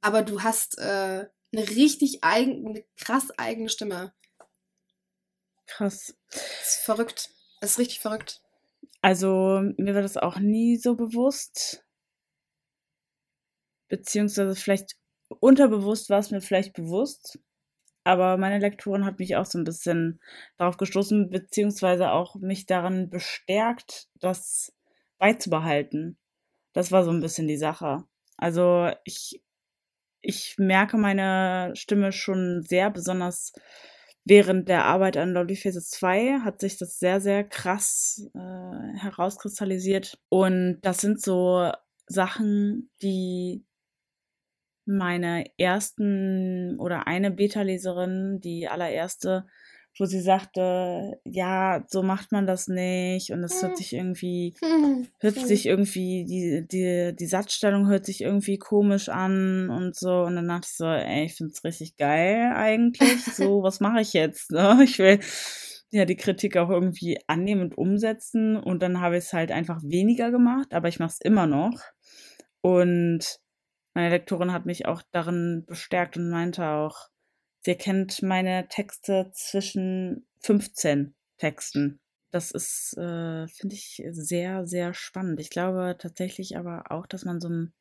[0.00, 4.12] Aber du hast äh, eine richtig eigen, eine krass eigene Stimme.
[5.76, 6.14] Krass.
[6.30, 7.30] Das ist verrückt.
[7.60, 8.42] Das ist richtig verrückt.
[9.00, 11.84] Also mir war das auch nie so bewusst.
[13.88, 14.96] Beziehungsweise vielleicht
[15.40, 17.38] unterbewusst war es mir vielleicht bewusst.
[18.04, 20.20] Aber meine Lektorin hat mich auch so ein bisschen
[20.58, 24.74] darauf gestoßen, beziehungsweise auch mich daran bestärkt, das
[25.18, 26.18] beizubehalten.
[26.72, 28.04] Das war so ein bisschen die Sache.
[28.36, 29.40] Also ich,
[30.20, 33.52] ich merke meine Stimme schon sehr, besonders
[34.24, 40.18] während der Arbeit an Lovely Faces 2 hat sich das sehr, sehr krass äh, herauskristallisiert.
[40.28, 41.70] Und das sind so
[42.06, 43.64] Sachen, die
[44.84, 49.46] meine ersten oder eine Beta-Leserin, die allererste,
[49.98, 54.54] wo sie sagte, ja, so macht man das nicht und es hört sich irgendwie,
[55.20, 60.22] hört sich irgendwie, die, die, die Satzstellung hört sich irgendwie komisch an und so.
[60.22, 63.02] Und dann dachte ich so, ey, ich find's richtig geil eigentlich.
[63.32, 64.50] So, was mache ich jetzt?
[64.50, 64.80] Ne?
[64.84, 65.18] Ich will
[65.90, 68.56] ja die Kritik auch irgendwie annehmen und umsetzen.
[68.56, 71.78] Und dann habe ich es halt einfach weniger gemacht, aber ich mache es immer noch.
[72.60, 73.40] Und
[73.94, 77.11] meine Lektorin hat mich auch darin bestärkt und meinte auch,
[77.62, 82.00] sie erkennt meine Texte zwischen 15 Texten.
[82.30, 85.40] Das ist, äh, finde ich, sehr, sehr spannend.
[85.40, 87.74] Ich glaube tatsächlich aber auch, dass man so ein,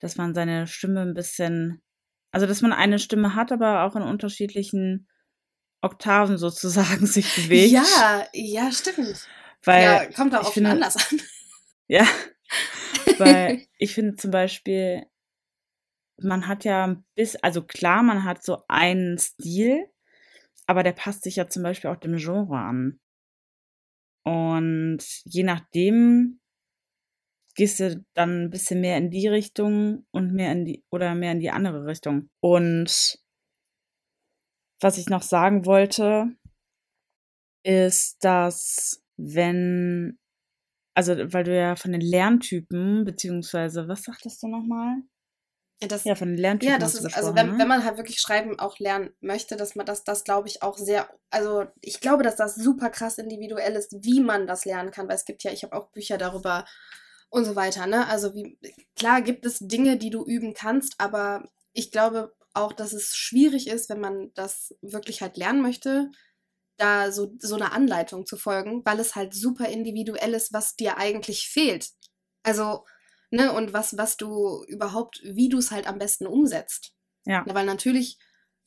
[0.00, 1.82] dass man seine Stimme ein bisschen,
[2.30, 5.08] also dass man eine Stimme hat, aber auch in unterschiedlichen
[5.80, 7.72] Oktaven sozusagen sich bewegt.
[7.72, 9.26] Ja, ja, stimmt.
[9.64, 11.20] Weil ja, kommt auch oft finde, anders an.
[11.88, 12.06] Ja,
[13.18, 15.04] weil ich finde zum Beispiel,
[16.20, 19.86] man hat ja bis, also klar, man hat so einen Stil,
[20.66, 23.00] aber der passt sich ja zum Beispiel auch dem Genre an.
[24.24, 26.40] Und je nachdem
[27.54, 31.32] gehst du dann ein bisschen mehr in die Richtung und mehr in die oder mehr
[31.32, 32.30] in die andere Richtung.
[32.40, 33.18] Und
[34.80, 36.36] was ich noch sagen wollte,
[37.64, 40.18] ist, dass wenn,
[40.94, 45.02] also weil du ja von den Lerntypen, beziehungsweise, was sagtest du nochmal?
[45.80, 46.72] Ja, das, Ja, von Lerntypen.
[46.72, 47.58] ja, das ist, also gesprochen, wenn, ne?
[47.58, 50.76] wenn man halt wirklich schreiben auch lernen möchte, dass man das, das glaube ich auch
[50.76, 55.08] sehr, also ich glaube, dass das super krass individuell ist, wie man das lernen kann,
[55.08, 56.64] weil es gibt ja, ich habe auch Bücher darüber
[57.30, 58.06] und so weiter, ne?
[58.08, 58.58] Also wie,
[58.96, 63.68] klar gibt es Dinge, die du üben kannst, aber ich glaube auch, dass es schwierig
[63.68, 66.10] ist, wenn man das wirklich halt lernen möchte,
[66.76, 70.96] da so, so eine Anleitung zu folgen, weil es halt super individuell ist, was dir
[70.96, 71.90] eigentlich fehlt.
[72.42, 72.84] Also,
[73.30, 76.94] ne, und was, was du überhaupt, wie du es halt am besten umsetzt.
[77.24, 77.44] Ja.
[77.46, 78.18] Na, weil natürlich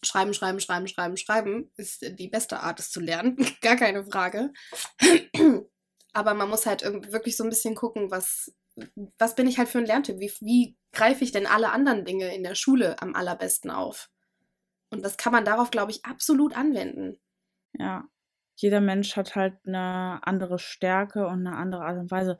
[0.04, 3.38] schreiben, schreiben, schreiben, schreiben, schreiben ist die beste Art, es zu lernen.
[3.62, 4.52] Gar keine Frage.
[6.14, 8.54] Aber man muss halt wirklich so ein bisschen gucken, was,
[9.18, 10.20] was bin ich halt für ein Lerntyp?
[10.20, 14.10] Wie, wie greife ich denn alle anderen Dinge in der Schule am allerbesten auf?
[14.90, 17.18] Und das kann man darauf, glaube ich, absolut anwenden.
[17.74, 18.06] Ja.
[18.56, 22.38] Jeder Mensch hat halt eine andere Stärke und eine andere Art und Weise.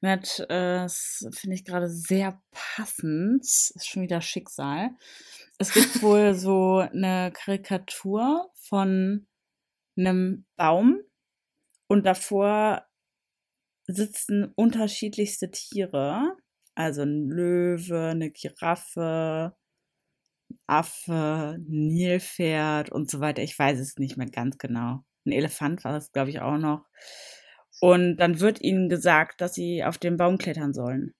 [0.00, 4.90] Mir hat, äh, das finde ich gerade sehr passend, ist schon wieder Schicksal.
[5.58, 9.26] Es gibt wohl so eine Karikatur von
[9.96, 11.00] einem Baum
[11.88, 12.86] und davor
[13.86, 16.36] sitzen unterschiedlichste Tiere.
[16.74, 19.56] Also ein Löwe, eine Giraffe,
[20.50, 23.42] ein Affe, ein Nilpferd und so weiter.
[23.42, 25.04] Ich weiß es nicht mehr ganz genau.
[25.26, 26.86] Ein Elefant war das, glaube ich, auch noch.
[27.80, 31.14] Und dann wird ihnen gesagt, dass sie auf den Baum klettern sollen.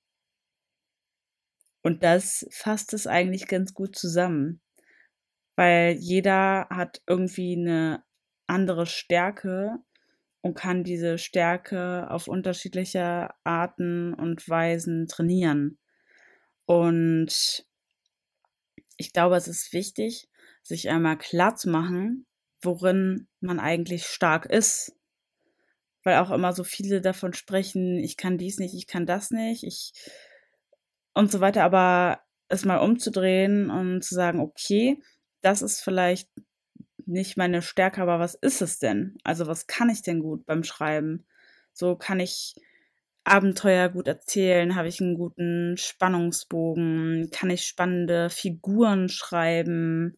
[1.82, 4.61] Und das fasst es eigentlich ganz gut zusammen.
[5.56, 8.04] Weil jeder hat irgendwie eine
[8.46, 9.78] andere Stärke
[10.40, 15.78] und kann diese Stärke auf unterschiedliche Arten und Weisen trainieren.
[16.66, 17.66] Und
[18.96, 20.28] ich glaube, es ist wichtig,
[20.62, 22.26] sich einmal klar zu machen,
[22.61, 24.92] worin man eigentlich stark ist.
[26.05, 29.64] Weil auch immer so viele davon sprechen, ich kann dies nicht, ich kann das nicht,
[29.64, 29.92] ich
[31.12, 35.03] und so weiter, aber es mal umzudrehen und zu sagen, okay,
[35.40, 36.29] das ist vielleicht
[37.07, 39.18] nicht meine Stärke, aber was ist es denn?
[39.25, 41.27] Also was kann ich denn gut beim Schreiben?
[41.73, 42.55] So kann ich
[43.25, 50.16] Abenteuer gut erzählen, habe ich einen guten Spannungsbogen, kann ich spannende Figuren schreiben,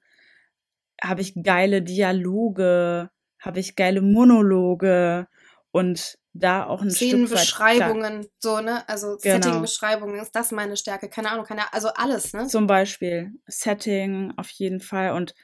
[1.03, 3.11] habe ich geile Dialoge,
[3.41, 5.27] habe ich geile Monologe
[5.73, 8.89] und da auch ein Szenenbeschreibungen, so, ne?
[8.89, 9.39] Also Genau.
[9.39, 11.09] Settingbeschreibungen, ist das meine Stärke?
[11.09, 12.47] Keine Ahnung, keine also alles, ne?
[12.47, 15.13] Zum Beispiel Setting auf jeden Fall.
[15.13, 15.35] Und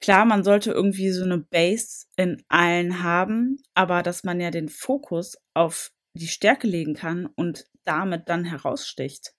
[0.00, 4.68] klar, man sollte irgendwie so eine Base in allen haben, aber dass man ja den
[4.68, 9.32] Fokus auf die Stärke legen kann und damit dann heraussticht.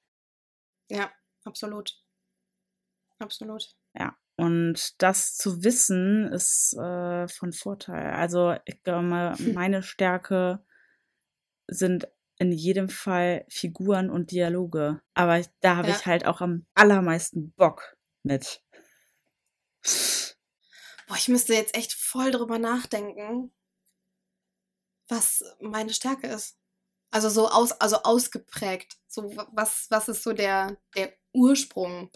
[0.89, 1.11] Ja,
[1.45, 1.91] absolut.
[3.19, 3.63] Absolut.
[3.93, 4.15] Ja.
[4.41, 8.11] Und das zu wissen ist äh, von Vorteil.
[8.13, 10.65] Also ich glaube mal, meine Stärke
[11.67, 12.07] sind
[12.39, 14.99] in jedem Fall Figuren und Dialoge.
[15.13, 15.95] Aber ich- da habe Ja.
[15.95, 18.63] ich halt auch am allermeisten Bock mit.
[21.07, 23.51] Boah, ich müsste jetzt echt voll drüber nachdenken,
[25.07, 26.57] was meine Stärke ist.
[27.11, 28.97] Also so aus, also ausgeprägt.
[29.07, 32.09] So, wa- was, was ist so der, der Ursprung?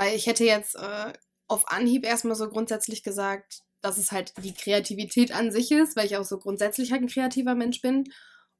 [0.00, 1.12] Weil ich hätte jetzt äh,
[1.46, 6.06] auf Anhieb erstmal so grundsätzlich gesagt, dass es halt die Kreativität an sich ist, weil
[6.06, 8.10] ich auch so grundsätzlich halt ein kreativer Mensch bin.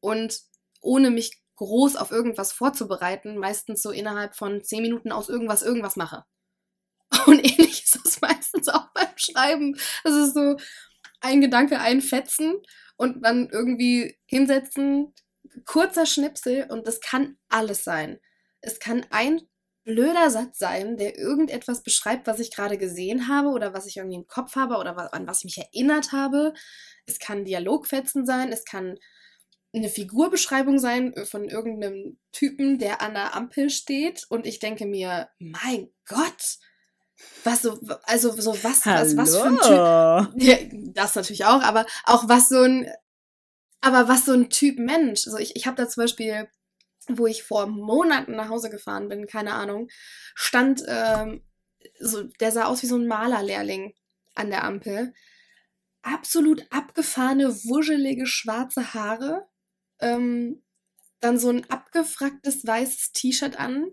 [0.01, 0.43] Und
[0.83, 5.97] ohne mich groß auf irgendwas vorzubereiten, meistens so innerhalb von zehn Minuten aus irgendwas irgendwas
[5.97, 6.27] mache.
[7.27, 9.79] Und ähnlich ist das meistens auch beim Schreiben.
[10.05, 10.59] Das ist so
[11.23, 12.61] ein Gedanke, ein Fetzen
[12.99, 15.15] und dann irgendwie hinsetzen,
[15.65, 18.21] kurzer Schnipsel und das kann alles sein.
[18.61, 19.41] Es kann ein
[19.85, 24.17] blöder Satz sein, der irgendetwas beschreibt, was ich gerade gesehen habe oder was ich irgendwie
[24.17, 26.53] im Kopf habe oder an was ich mich erinnert habe.
[27.07, 28.99] Es kann Dialogfetzen sein, es kann
[29.73, 34.87] eine Figurbeschreibung sein äh, von irgendeinem Typen, der an der Ampel steht und ich denke
[34.87, 36.59] mir, mein Gott,
[37.45, 40.43] was so, also so was, was, was für ein Typ.
[40.43, 40.59] Ja,
[40.93, 42.91] das natürlich auch, aber auch was so ein,
[43.81, 45.27] aber was so ein Typ Mensch.
[45.27, 46.49] Also ich, ich habe da zum Beispiel,
[47.09, 49.89] wo ich vor Monaten nach Hause gefahren bin, keine Ahnung,
[50.35, 51.43] stand, ähm,
[51.99, 53.95] so, der sah aus wie so ein Malerlehrling
[54.35, 55.13] an der Ampel.
[56.03, 59.49] Absolut abgefahrene, wuschelige, schwarze Haare
[60.01, 60.63] ähm,
[61.21, 63.91] dann so ein abgefracktes weißes T-Shirt an,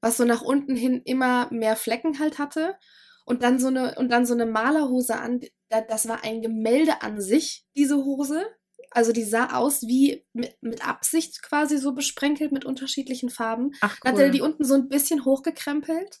[0.00, 2.76] was so nach unten hin immer mehr Flecken halt hatte.
[3.24, 5.40] Und dann so eine, und dann so eine Malerhose an.
[5.68, 8.44] Das war ein Gemälde an sich, diese Hose.
[8.94, 13.72] Also die sah aus wie mit, mit Absicht quasi so besprenkelt mit unterschiedlichen Farben.
[13.80, 13.98] Ach, cool.
[14.02, 16.20] Dann hatte er die unten so ein bisschen hochgekrempelt.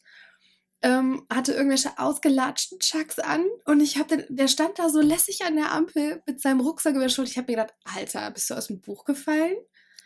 [0.84, 5.54] Ähm, hatte irgendwelche ausgelatschten Chucks an und ich habe der stand da so lässig an
[5.54, 7.30] der Ampel mit seinem Rucksack über der Schulter.
[7.30, 9.54] Ich habe mir gedacht, Alter, bist du aus dem Buch gefallen?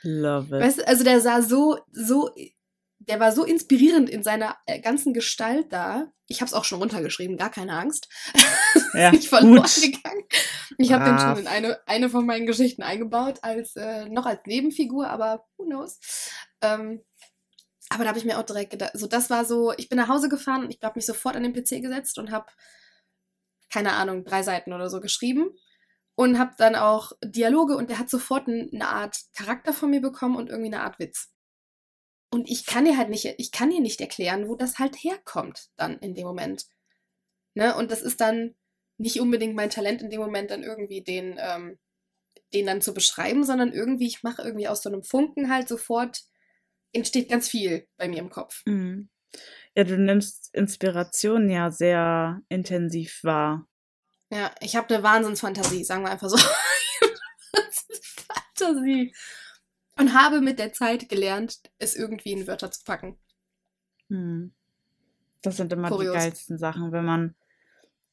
[0.03, 0.63] Love it.
[0.63, 2.31] Weißt also der sah so, so,
[2.99, 6.11] der war so inspirierend in seiner äh, ganzen Gestalt da.
[6.29, 8.09] Ich habe es auch schon runtergeschrieben, gar keine Angst.
[8.93, 9.83] Ja, ich verloren gut.
[9.83, 10.25] gegangen.
[10.79, 14.41] Ich habe den schon in eine, eine von meinen Geschichten eingebaut, als äh, noch als
[14.47, 15.99] Nebenfigur, aber who knows.
[16.63, 17.03] Ähm,
[17.91, 20.09] aber da habe ich mir auch direkt gedacht, so das war so, ich bin nach
[20.09, 22.47] Hause gefahren und ich habe mich sofort an den PC gesetzt und habe,
[23.71, 25.51] keine Ahnung, drei Seiten oder so geschrieben
[26.15, 30.37] und habe dann auch Dialoge und der hat sofort eine Art Charakter von mir bekommen
[30.37, 31.31] und irgendwie eine Art Witz.
[32.37, 35.71] Und ich kann dir halt nicht, ich kann dir nicht erklären, wo das halt herkommt
[35.79, 36.67] dann in dem Moment.
[37.55, 37.75] Ne?
[37.75, 38.55] Und das ist dann
[38.99, 41.79] nicht unbedingt mein Talent in dem Moment dann irgendwie den, ähm,
[42.53, 46.25] den dann zu beschreiben, sondern irgendwie, ich mache irgendwie aus so einem Funken halt sofort,
[46.93, 48.61] entsteht ganz viel bei mir im Kopf.
[48.67, 49.09] Mhm.
[49.75, 53.67] Ja, du nimmst Inspiration ja sehr intensiv wahr.
[54.31, 56.37] Ja, ich habe eine Wahnsinnsfantasie, sagen wir einfach so.
[58.59, 59.15] Fantasie.
[59.99, 63.19] Und habe mit der Zeit gelernt, es irgendwie in Wörter zu packen.
[64.09, 64.53] Hm.
[65.43, 66.13] Das sind immer Kurios.
[66.13, 67.35] die geilsten Sachen, wenn man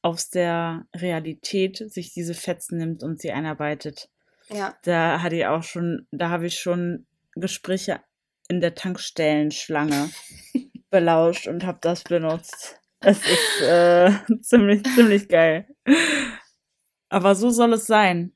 [0.02, 4.10] aus der Realität sich diese Fetzen nimmt und sie einarbeitet.
[4.50, 4.76] Ja.
[4.82, 8.00] Da hatte ich auch schon, da habe ich schon Gespräche
[8.48, 10.10] in der Tankstellenschlange
[10.90, 12.78] belauscht und habe das benutzt.
[13.00, 15.66] Es ist äh, ziemlich, ziemlich geil.
[17.08, 18.33] Aber so soll es sein.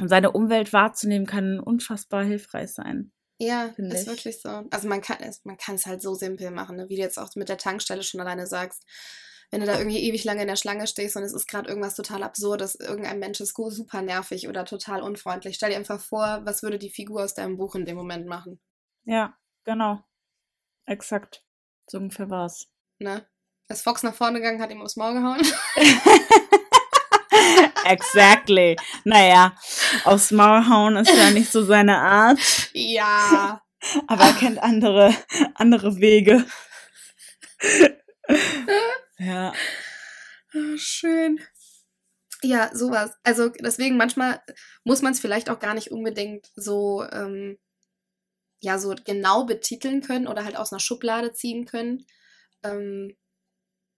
[0.00, 3.12] Und seine Umwelt wahrzunehmen kann unfassbar hilfreich sein.
[3.38, 4.06] Ja, ist ich.
[4.06, 4.64] wirklich so.
[4.70, 6.88] Also man kann es, man kann es halt so simpel machen, ne?
[6.88, 8.84] wie du jetzt auch mit der Tankstelle schon alleine sagst.
[9.50, 11.94] Wenn du da irgendwie ewig lange in der Schlange stehst und es ist gerade irgendwas
[11.94, 15.54] total absurdes, irgendein Mensch ist super nervig oder total unfreundlich.
[15.54, 18.58] Stell dir einfach vor, was würde die Figur aus deinem Buch in dem Moment machen?
[19.04, 20.02] Ja, genau.
[20.84, 21.44] Exakt.
[21.88, 22.68] So ungefähr war's.
[22.98, 23.24] Ne?
[23.68, 25.40] Ist Fox nach vorne gegangen, hat ihm aufs Maul gehauen.
[27.90, 28.76] exactly.
[29.04, 29.56] Naja,
[30.04, 32.38] aufs Maul hauen ist ja nicht so seine Art.
[32.72, 33.60] Ja.
[34.06, 35.14] Aber er kennt andere,
[35.54, 36.44] andere Wege.
[39.18, 39.52] ja.
[40.54, 41.40] Oh, schön.
[42.42, 43.12] Ja, sowas.
[43.22, 44.40] Also deswegen manchmal
[44.84, 47.58] muss man es vielleicht auch gar nicht unbedingt so ähm,
[48.60, 52.06] ja so genau betiteln können oder halt aus einer Schublade ziehen können,
[52.62, 53.16] ähm,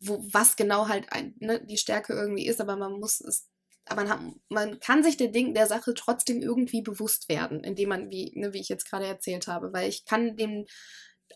[0.01, 3.49] wo, was genau halt ein, ne, die Stärke irgendwie ist, aber man muss es,
[3.91, 7.91] aber man, hat, man kann sich der Ding, der Sache trotzdem irgendwie bewusst werden, indem
[7.91, 10.67] man, wie, ne, wie ich jetzt gerade erzählt habe, weil ich kann dem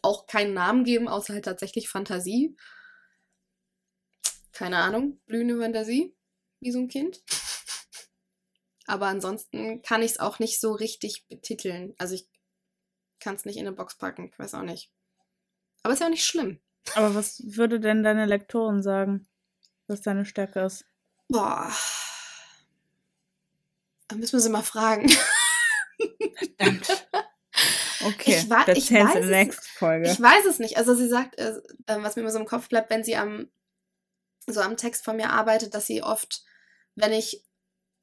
[0.02, 2.56] auch keinen Namen geben, außer halt tatsächlich Fantasie.
[4.52, 6.14] Keine Ahnung, blühende Fantasie,
[6.60, 7.22] wie so ein Kind.
[8.86, 11.94] Aber ansonsten kann ich es auch nicht so richtig betiteln.
[11.98, 12.28] Also ich
[13.20, 14.28] kann es nicht in eine Box packen.
[14.30, 14.90] Ich weiß auch nicht.
[15.82, 16.60] Aber ist ja auch nicht schlimm.
[16.94, 19.28] Aber was würde denn deine Lektorin sagen,
[19.86, 20.84] was deine Stärke ist?
[21.28, 21.72] Boah.
[24.12, 25.10] Da müssen wir sie mal fragen.
[26.36, 27.08] Verdammt.
[28.04, 30.10] Okay, ich, wa ich, weiß es, Folge.
[30.10, 30.76] ich weiß es nicht.
[30.76, 31.52] Also sie sagt, äh,
[31.86, 33.48] äh, was mir immer so im Kopf bleibt, wenn sie am
[34.48, 36.42] so am Text von mir arbeitet, dass sie oft,
[36.96, 37.44] wenn ich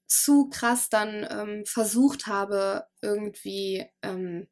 [0.07, 4.47] zu krass dann ähm, versucht habe, irgendwie ähm,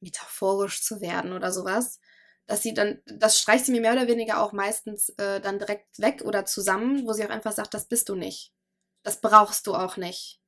[0.00, 2.00] metaphorisch zu werden oder sowas,
[2.46, 5.98] dass sie dann, das streicht sie mir mehr oder weniger auch meistens äh, dann direkt
[5.98, 8.54] weg oder zusammen, wo sie auch einfach sagt, das bist du nicht.
[9.02, 10.39] Das brauchst du auch nicht.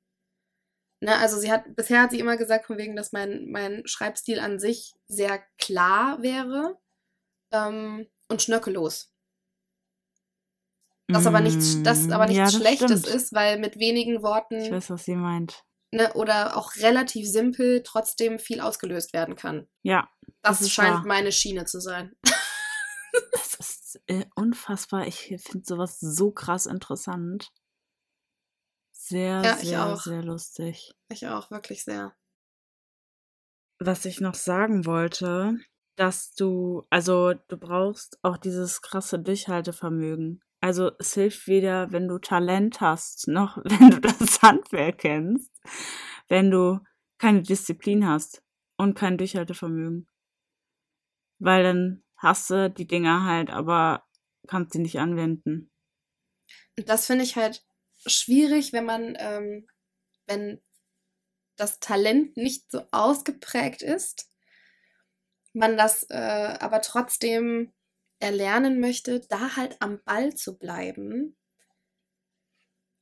[1.02, 4.38] Ne, also sie hat, bisher hat sie immer gesagt, von wegen, dass mein, mein Schreibstil
[4.38, 6.78] an sich sehr klar wäre
[7.50, 9.12] ähm, und schnörkellos.
[11.08, 13.16] Das aber nichts, das aber nichts ja, das Schlechtes stimmt.
[13.16, 15.64] ist, weil mit wenigen Ich Worten weiß, was sie meint.
[15.90, 19.66] ne, oder auch relativ simpel trotzdem viel ausgelöst werden kann.
[19.82, 20.08] Ja,
[20.42, 21.04] Das, Das scheint wahr.
[21.06, 22.14] meine Schiene zu sein.
[23.32, 25.06] es ist äh, unfassbar.
[25.08, 27.50] Ich finde sowas so krass interessant.
[29.12, 30.02] Sehr, Ja, ich sehr, auch.
[30.02, 30.90] sehr lustig.
[31.10, 32.14] Ich auch, wirklich sehr.
[33.78, 35.58] Was ich noch sagen wollte,
[35.96, 40.40] dass du, also du brauchst auch dieses krasse Durchhaltevermögen.
[40.62, 45.52] Also es hilft weder, wenn du Talent hast, noch wenn du das Handwerk kennst,
[46.28, 46.80] wenn du
[47.18, 48.42] keine Disziplin hast
[48.78, 50.08] und kein Durchhaltevermögen.
[51.38, 54.04] Weil dann hast du die Dinger halt, aber
[54.48, 55.70] kannst sie nicht anwenden.
[56.76, 57.64] Das finde ich halt
[58.06, 59.66] schwierig, wenn man, ähm,
[60.26, 60.60] wenn
[61.56, 64.28] das Talent nicht so ausgeprägt ist,
[65.52, 67.72] man das äh, aber trotzdem
[68.20, 71.36] erlernen möchte, da halt am Ball zu bleiben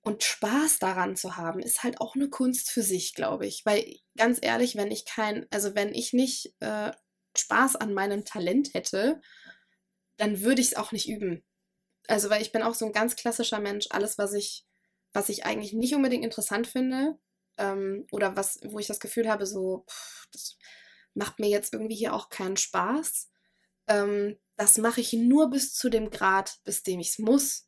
[0.03, 3.65] und Spaß daran zu haben, ist halt auch eine Kunst für sich, glaube ich.
[3.67, 3.85] Weil
[4.17, 6.91] ganz ehrlich, wenn ich kein, also wenn ich nicht äh,
[7.37, 9.21] Spaß an meinem Talent hätte,
[10.17, 11.45] dann würde ich es auch nicht üben.
[12.09, 13.87] Also, weil ich bin auch so ein ganz klassischer Mensch.
[13.91, 14.67] Alles, was ich,
[15.13, 17.19] was ich eigentlich nicht unbedingt interessant finde,
[17.61, 20.57] ähm, oder was, wo ich das Gefühl habe, so, pff, das
[21.15, 23.29] macht mir jetzt irgendwie hier auch keinen Spaß.
[23.89, 27.67] Ähm, das mache ich nur bis zu dem Grad, bis dem ich es muss.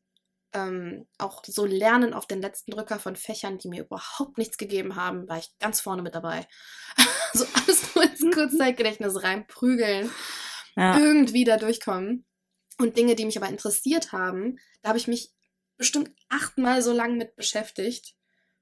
[0.54, 4.96] Ähm, auch so Lernen auf den letzten Drücker von Fächern, die mir überhaupt nichts gegeben
[4.96, 6.46] haben, war ich ganz vorne mit dabei.
[7.32, 10.10] so alles nur ins Kurzzeitgedächtnis reinprügeln
[10.76, 12.26] Ja, irgendwie da durchkommen.
[12.78, 15.32] Und Dinge, die mich aber interessiert haben, da habe ich mich
[15.82, 18.14] bestimmt achtmal so lang mit beschäftigt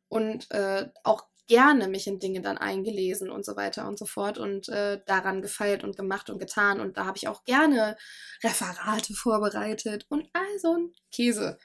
[0.09, 4.39] und äh, auch gerne mich in Dinge dann eingelesen und so weiter und so fort
[4.39, 6.81] und äh, daran gefeilt und gemacht und getan.
[6.81, 7.99] Und da habe ich auch gerne
[8.43, 11.59] Referate vorbereitet und all so ein Käse.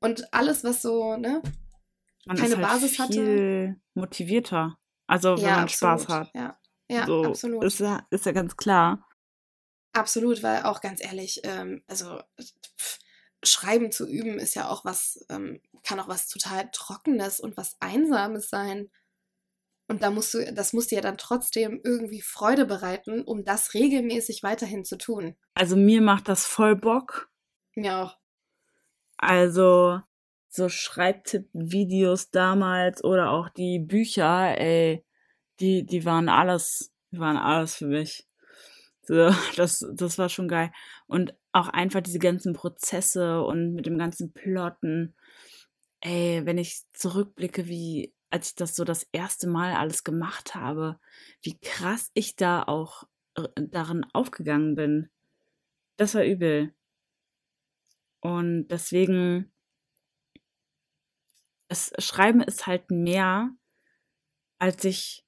[0.00, 1.42] Und alles, was so, ne?
[2.24, 3.12] man keine ist halt Basis hatte.
[3.12, 4.78] viel motivierter.
[5.06, 6.26] Also wenn ja, man Spaß absolut.
[6.28, 6.34] hat.
[6.34, 7.64] Ja, ja so, absolut.
[7.64, 9.06] Ist ja, ist ja ganz klar.
[9.92, 12.98] Absolut, weil auch ganz ehrlich, ähm, also pff,
[13.46, 17.76] Schreiben zu üben ist ja auch was, ähm, kann auch was total Trockenes und was
[17.80, 18.90] Einsames sein.
[19.88, 23.74] Und da musst du, das musst dir ja dann trotzdem irgendwie Freude bereiten, um das
[23.74, 25.36] regelmäßig weiterhin zu tun.
[25.54, 27.30] Also mir macht das voll Bock.
[27.74, 28.16] Mir auch.
[29.16, 30.00] Also
[30.48, 35.04] so Schreibtipp-Videos damals oder auch die Bücher, ey,
[35.60, 38.26] die, die waren alles, die waren alles für mich.
[39.02, 40.72] So, das, das war schon geil.
[41.06, 45.14] Und auch einfach diese ganzen Prozesse und mit dem ganzen Plotten.
[46.00, 51.00] Ey, wenn ich zurückblicke, wie, als ich das so das erste Mal alles gemacht habe,
[51.40, 53.04] wie krass ich da auch
[53.36, 55.08] äh, darin aufgegangen bin.
[55.96, 56.74] Das war übel.
[58.20, 59.50] Und deswegen,
[61.68, 63.50] es, Schreiben ist halt mehr,
[64.58, 65.24] als sich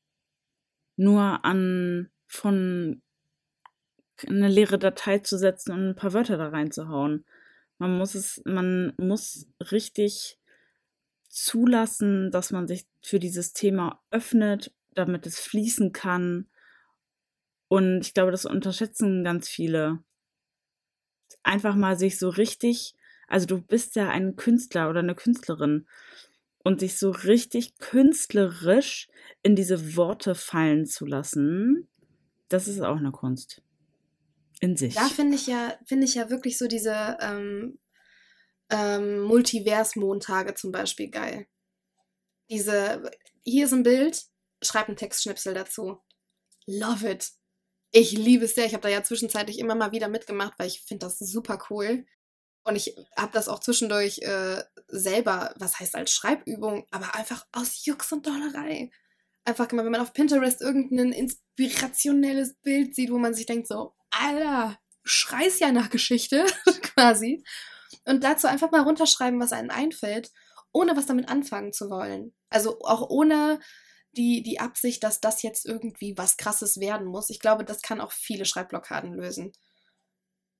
[0.96, 3.00] nur an von
[4.26, 7.24] eine leere Datei zu setzen und ein paar Wörter da reinzuhauen.
[7.78, 10.38] Man muss es, man muss richtig
[11.28, 16.48] zulassen, dass man sich für dieses Thema öffnet, damit es fließen kann.
[17.68, 20.02] Und ich glaube, das unterschätzen ganz viele.
[21.42, 22.94] Einfach mal sich so richtig,
[23.28, 25.86] also du bist ja ein Künstler oder eine Künstlerin
[26.64, 29.08] und sich so richtig künstlerisch
[29.42, 31.88] in diese Worte fallen zu lassen,
[32.48, 33.62] das ist auch eine Kunst.
[34.60, 34.94] In sich.
[34.94, 37.78] Da finde ich ja, finde ich ja wirklich so diese ähm,
[38.70, 41.46] ähm, Multivers-Montage zum Beispiel geil.
[42.50, 43.10] Diese,
[43.42, 44.24] hier ist ein Bild,
[44.62, 46.00] schreib einen Textschnipsel dazu.
[46.66, 47.30] Love it.
[47.90, 48.66] Ich liebe es sehr.
[48.66, 52.04] Ich habe da ja zwischenzeitlich immer mal wieder mitgemacht, weil ich finde das super cool.
[52.64, 57.84] Und ich habe das auch zwischendurch äh, selber, was heißt als Schreibübung, aber einfach aus
[57.86, 58.90] Jux und Dollerei.
[59.44, 63.94] Einfach gemacht, wenn man auf Pinterest irgendein inspirationelles Bild sieht, wo man sich denkt so,
[64.20, 66.44] Alter, schreist ja nach Geschichte,
[66.82, 67.44] quasi.
[68.04, 70.30] Und dazu einfach mal runterschreiben, was einem einfällt,
[70.72, 72.34] ohne was damit anfangen zu wollen.
[72.50, 73.60] Also auch ohne
[74.12, 77.30] die, die Absicht, dass das jetzt irgendwie was Krasses werden muss.
[77.30, 79.52] Ich glaube, das kann auch viele Schreibblockaden lösen.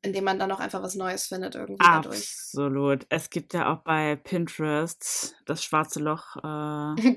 [0.00, 2.18] Indem man dann auch einfach was Neues findet irgendwie dadurch.
[2.18, 3.06] Absolut.
[3.09, 7.16] Es gibt ja auch bei Pinterest das schwarze Loch äh,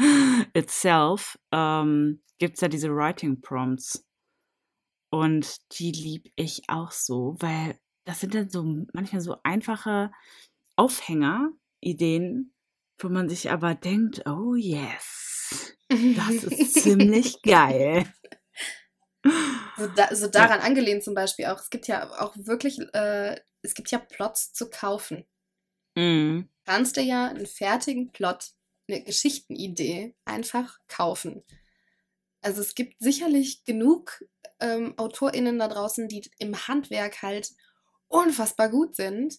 [0.58, 4.06] itself, ähm, gibt es ja diese Writing Prompts.
[5.10, 10.10] Und die lieb ich auch so, weil das sind dann so manchmal so einfache
[10.76, 12.54] Aufhänger-Ideen,
[12.98, 18.06] wo man sich aber denkt, oh yes, das ist ziemlich geil.
[19.76, 21.58] So, da, so daran angelehnt zum Beispiel auch.
[21.58, 25.26] Es gibt ja auch wirklich äh, es gibt ja Plots zu kaufen.
[25.96, 26.48] Mhm.
[26.64, 28.52] Kannst du ja einen fertigen Plot,
[28.88, 31.42] eine Geschichtenidee einfach kaufen.
[32.42, 34.24] Also es gibt sicherlich genug
[34.60, 37.50] ähm, AutorInnen da draußen, die im Handwerk halt
[38.08, 39.36] unfassbar gut sind,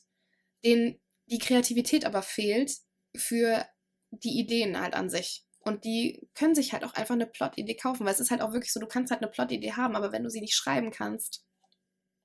[0.64, 2.72] denen die Kreativität aber fehlt
[3.16, 3.66] für
[4.12, 5.46] die Ideen halt an sich.
[5.60, 8.54] Und die können sich halt auch einfach eine Plot-Idee kaufen, weil es ist halt auch
[8.54, 11.46] wirklich so, du kannst halt eine Plot-Idee haben, aber wenn du sie nicht schreiben kannst,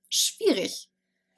[0.09, 0.89] schwierig.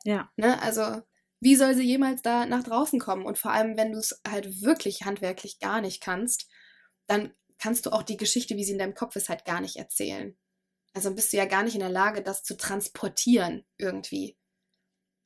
[0.05, 0.31] Ja.
[0.37, 0.61] Ne?
[0.63, 1.03] Also,
[1.41, 3.27] wie soll sie jemals da nach draußen kommen?
[3.27, 6.49] Und vor allem, wenn du es halt wirklich handwerklich gar nicht kannst,
[7.07, 9.77] dann kannst du auch die Geschichte, wie sie in deinem Kopf ist, halt gar nicht
[9.77, 10.37] erzählen.
[10.95, 14.37] Also bist du ja gar nicht in der Lage, das zu transportieren irgendwie.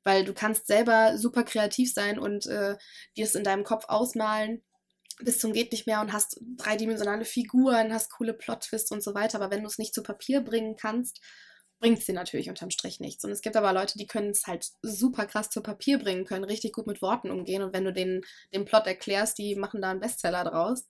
[0.05, 2.76] Weil du kannst selber super kreativ sein und äh,
[3.16, 4.62] dir es in deinem Kopf ausmalen
[5.20, 9.41] bis zum geht nicht mehr und hast dreidimensionale Figuren, hast coole Plot-Twists und so weiter.
[9.41, 11.20] Aber wenn du es nicht zu Papier bringen kannst,
[11.78, 13.24] bringt es dir natürlich unterm Strich nichts.
[13.24, 16.45] Und es gibt aber Leute, die können es halt super krass zu Papier bringen, können
[16.45, 17.62] richtig gut mit Worten umgehen.
[17.62, 18.22] Und wenn du den,
[18.55, 20.85] den Plot erklärst, die machen da einen Bestseller draus.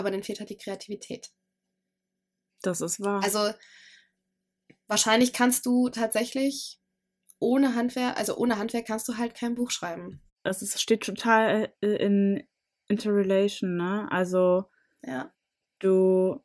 [0.00, 1.30] Aber dann fehlt halt die Kreativität.
[2.62, 3.22] Das ist wahr.
[3.22, 3.52] Also
[4.86, 6.80] wahrscheinlich kannst du tatsächlich
[7.38, 10.22] ohne Handwerk, also ohne Handwerk kannst du halt kein Buch schreiben.
[10.42, 12.48] Es ist, steht total äh, in
[12.88, 14.08] Interrelation, ne?
[14.10, 14.64] Also
[15.02, 15.30] Ja.
[15.80, 16.42] du.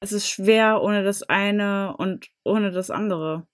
[0.00, 3.48] Es ist schwer ohne das eine und ohne das andere.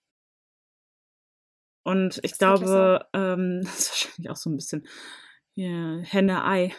[1.83, 4.87] Und ich wirklich glaube, ähm, das ist wahrscheinlich auch so ein bisschen
[5.55, 6.73] ja, Henne-Ei.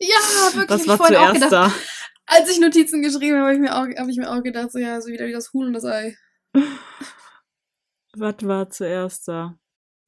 [0.00, 0.16] Ja,
[0.54, 0.86] wirklich.
[0.86, 1.52] Was hab war ich zuerst gedacht.
[1.52, 1.72] da?
[2.26, 4.78] Als ich Notizen geschrieben habe, habe ich, mir auch- hab ich mir auch gedacht, so
[4.78, 6.16] ja, so wieder wie das Huhn und das Ei.
[8.14, 9.56] Was war zuerst da?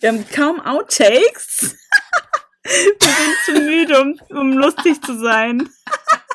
[0.00, 1.76] Wir haben kaum Outtakes.
[2.64, 5.68] Wir sind zu müde, um, um lustig zu sein.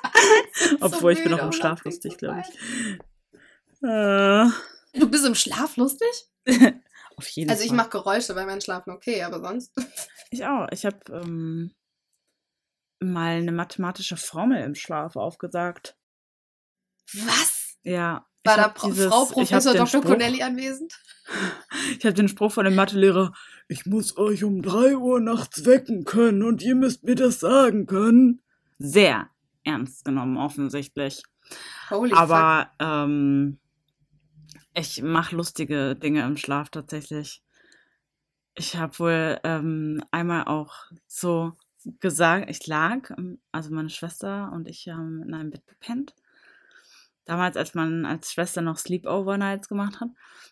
[0.82, 2.60] Obwohl, ich bin auch im Schlaf lustig glaube ich.
[3.82, 4.50] Äh,
[5.00, 6.08] Du bist im Schlaf lustig?
[7.18, 7.78] auf jeden Also ich Fall.
[7.78, 9.72] mache Geräusche bei meinem Schlafen okay, aber sonst.
[10.32, 10.68] Ich auch.
[10.72, 11.72] Ich habe ähm,
[13.00, 15.96] mal eine mathematische Formel im Schlaf aufgesagt.
[17.14, 17.78] Was?
[17.84, 18.26] Ja.
[18.44, 19.88] War da Pro dieses- Frau Professor Dr.
[19.88, 20.94] Spruch- Connelly anwesend?
[22.00, 23.34] Ich habe den Spruch von dem Mathelehrer,
[23.68, 27.86] ich muss euch um drei Uhr nachts wecken können und ihr müsst mir das sagen
[27.86, 28.42] können.
[28.80, 29.30] Sehr
[29.66, 31.24] ernst genommen, offensichtlich.
[31.90, 32.20] Holy fuck.
[32.20, 33.60] Aber ähm,
[34.74, 37.44] ich mache lustige Dinge im Schlaf tatsächlich.
[38.56, 40.74] Ich habe wohl ähm, einmal auch
[41.08, 41.52] so
[42.00, 46.14] gesagt, ich lag, ähm, also meine Schwester und ich haben in einem Bett gepennt.
[47.26, 50.10] Damals, als man als Schwester noch Sleepover Nights gemacht hat.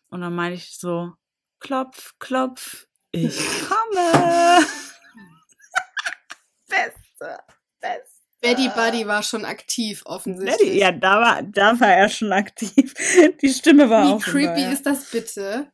[0.09, 1.13] Und dann meinte ich so,
[1.59, 4.59] klopf, klopf, ich komme.
[6.67, 7.39] Beste.
[7.79, 8.15] Beste.
[8.41, 10.75] Betty Buddy war schon aktiv, offensichtlich.
[10.75, 12.93] Ja, da war, da war er schon aktiv.
[13.41, 14.71] Die Stimme war Wie auch schon creepy da, ja.
[14.71, 15.71] ist das bitte?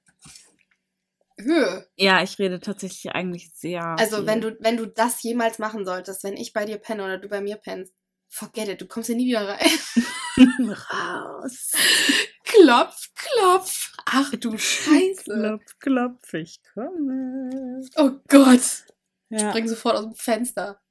[1.43, 1.87] Höhe.
[1.95, 3.83] Ja, ich rede tatsächlich eigentlich sehr.
[3.99, 4.27] Also, viel.
[4.27, 7.27] wenn du, wenn du das jemals machen solltest, wenn ich bei dir penne oder du
[7.27, 7.93] bei mir pennst,
[8.29, 9.59] forget it, du kommst hier nie wieder rein.
[10.91, 11.71] raus.
[12.43, 13.91] klopf, klopf.
[14.05, 15.23] Ach du Scheiße.
[15.23, 17.81] Klopf, klopf, ich komme.
[17.97, 18.85] Oh Gott.
[19.29, 20.81] Ja, Spring sofort aus dem Fenster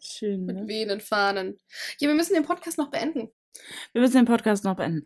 [0.00, 0.44] schön.
[0.44, 0.68] mit Ne?
[0.68, 1.58] wehenden Fahnen.
[1.98, 3.30] Ja, wir müssen den Podcast noch beenden.
[3.92, 5.04] Wir müssen den Podcast noch beenden.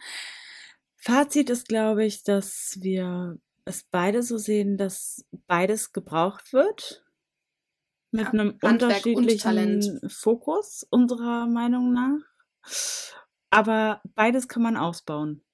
[0.97, 7.05] Fazit ist, glaube ich, dass wir es beide so sehen, dass beides gebraucht wird.
[8.13, 10.13] Mit Ja, einem Handwerk und unterschiedlichen Talent.
[10.13, 12.19] Fokus, unserer Meinung nach.
[13.51, 15.45] Aber beides kann man ausbauen.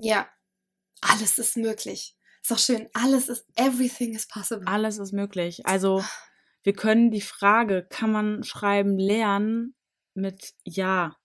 [0.00, 0.28] Ja.
[1.00, 2.16] Alles ist möglich.
[2.42, 2.88] Ist doch schön.
[2.92, 4.66] Alles ist, everything is possible.
[4.66, 5.64] Alles ist möglich.
[5.64, 6.02] Also,
[6.64, 9.76] wir können die Frage, kann man schreiben lernen,
[10.14, 11.16] mit Ja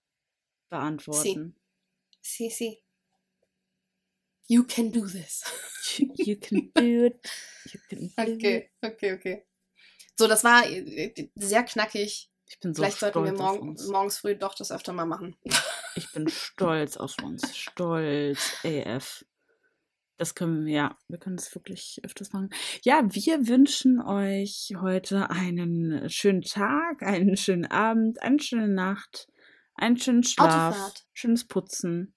[0.70, 1.56] beantworten.
[2.22, 2.83] See, see.
[4.46, 5.42] You can do this.
[5.98, 7.20] You can do it.
[7.72, 8.34] You can do it.
[8.36, 9.46] Okay, okay, okay.
[10.18, 12.30] So, das war äh, sehr knackig.
[12.46, 15.36] Ich bin so Vielleicht sollten wir morgen, morgens früh doch das öfter mal machen.
[15.96, 17.56] Ich bin stolz auf uns.
[17.56, 19.24] Stolz AF.
[20.16, 22.50] Das können wir, ja, wir können es wirklich öfters machen.
[22.82, 29.28] Ja, wir wünschen euch heute einen schönen Tag, einen schönen Abend, eine schöne Nacht,
[29.76, 32.12] einen schönen Schlaf, schönes Putzen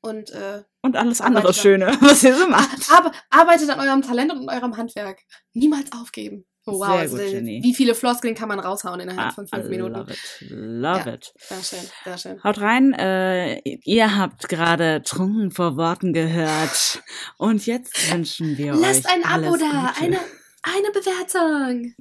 [0.00, 2.88] Und äh, und alles andere Schöne, was ihr so macht.
[2.96, 5.18] aber, arbeitet an eurem Talent und eurem Handwerk.
[5.54, 6.44] Niemals aufgeben.
[6.66, 7.60] Oh, wow, Sehr also, gut, äh, Jenny.
[7.62, 9.94] wie viele Floskeln kann man raushauen innerhalb Ah, von fünf Minuten?
[9.96, 10.18] Love it.
[10.50, 11.14] Love Ja.
[11.14, 11.32] it.
[11.38, 12.44] Sehr schön, sehr schön.
[12.44, 17.02] Haut rein, äh, ihr habt gerade Trunken vor Worten gehört.
[17.38, 20.04] Und jetzt wünschen wir Lasst euch ein Abo da, Gute.
[20.04, 20.20] eine,
[20.62, 21.94] eine Bewertung.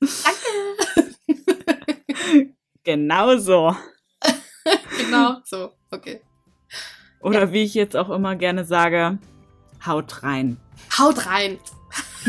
[0.00, 1.14] Danke.
[2.84, 3.74] Genau so.
[4.98, 6.20] genau, so, okay.
[7.24, 9.18] Oder wie ich jetzt auch immer gerne sage,
[9.84, 10.58] haut rein.
[10.98, 11.58] Haut rein.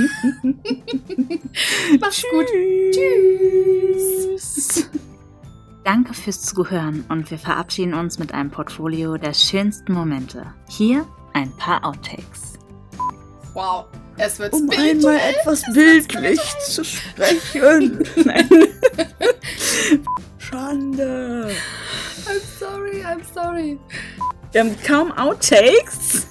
[2.00, 2.46] Mach's gut.
[2.94, 4.90] Tschüss.
[5.84, 10.46] Danke fürs Zuhören und wir verabschieden uns mit einem Portfolio der schönsten Momente.
[10.70, 12.54] Hier ein paar Outtakes.
[13.54, 13.86] Wow.
[14.18, 15.18] Es wird Um spirituell.
[15.20, 16.40] einmal etwas bildlich
[16.70, 18.02] zu sprechen.
[18.24, 18.50] Nein.
[20.38, 21.52] Schande.
[22.26, 23.78] I'm sorry, I'm sorry.
[24.56, 26.28] Wir haben kaum Outtakes.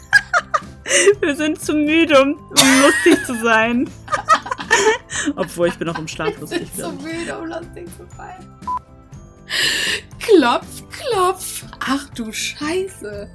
[1.20, 3.86] Wir sind zu müde, um, um lustig zu sein.
[5.36, 6.72] Obwohl, ich bin auch im Schlaf Ich lustig.
[6.72, 7.18] bin so glaub ich.
[7.18, 8.48] müde, um lustig zu sein.
[10.20, 11.64] Klopf, klopf.
[11.80, 13.28] Ach du Scheiße.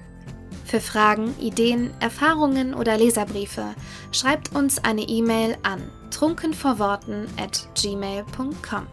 [0.66, 3.76] Für Fragen, Ideen, Erfahrungen oder Leserbriefe
[4.12, 8.88] schreibt uns eine E-Mail an trunkenvorworten at gmail.com.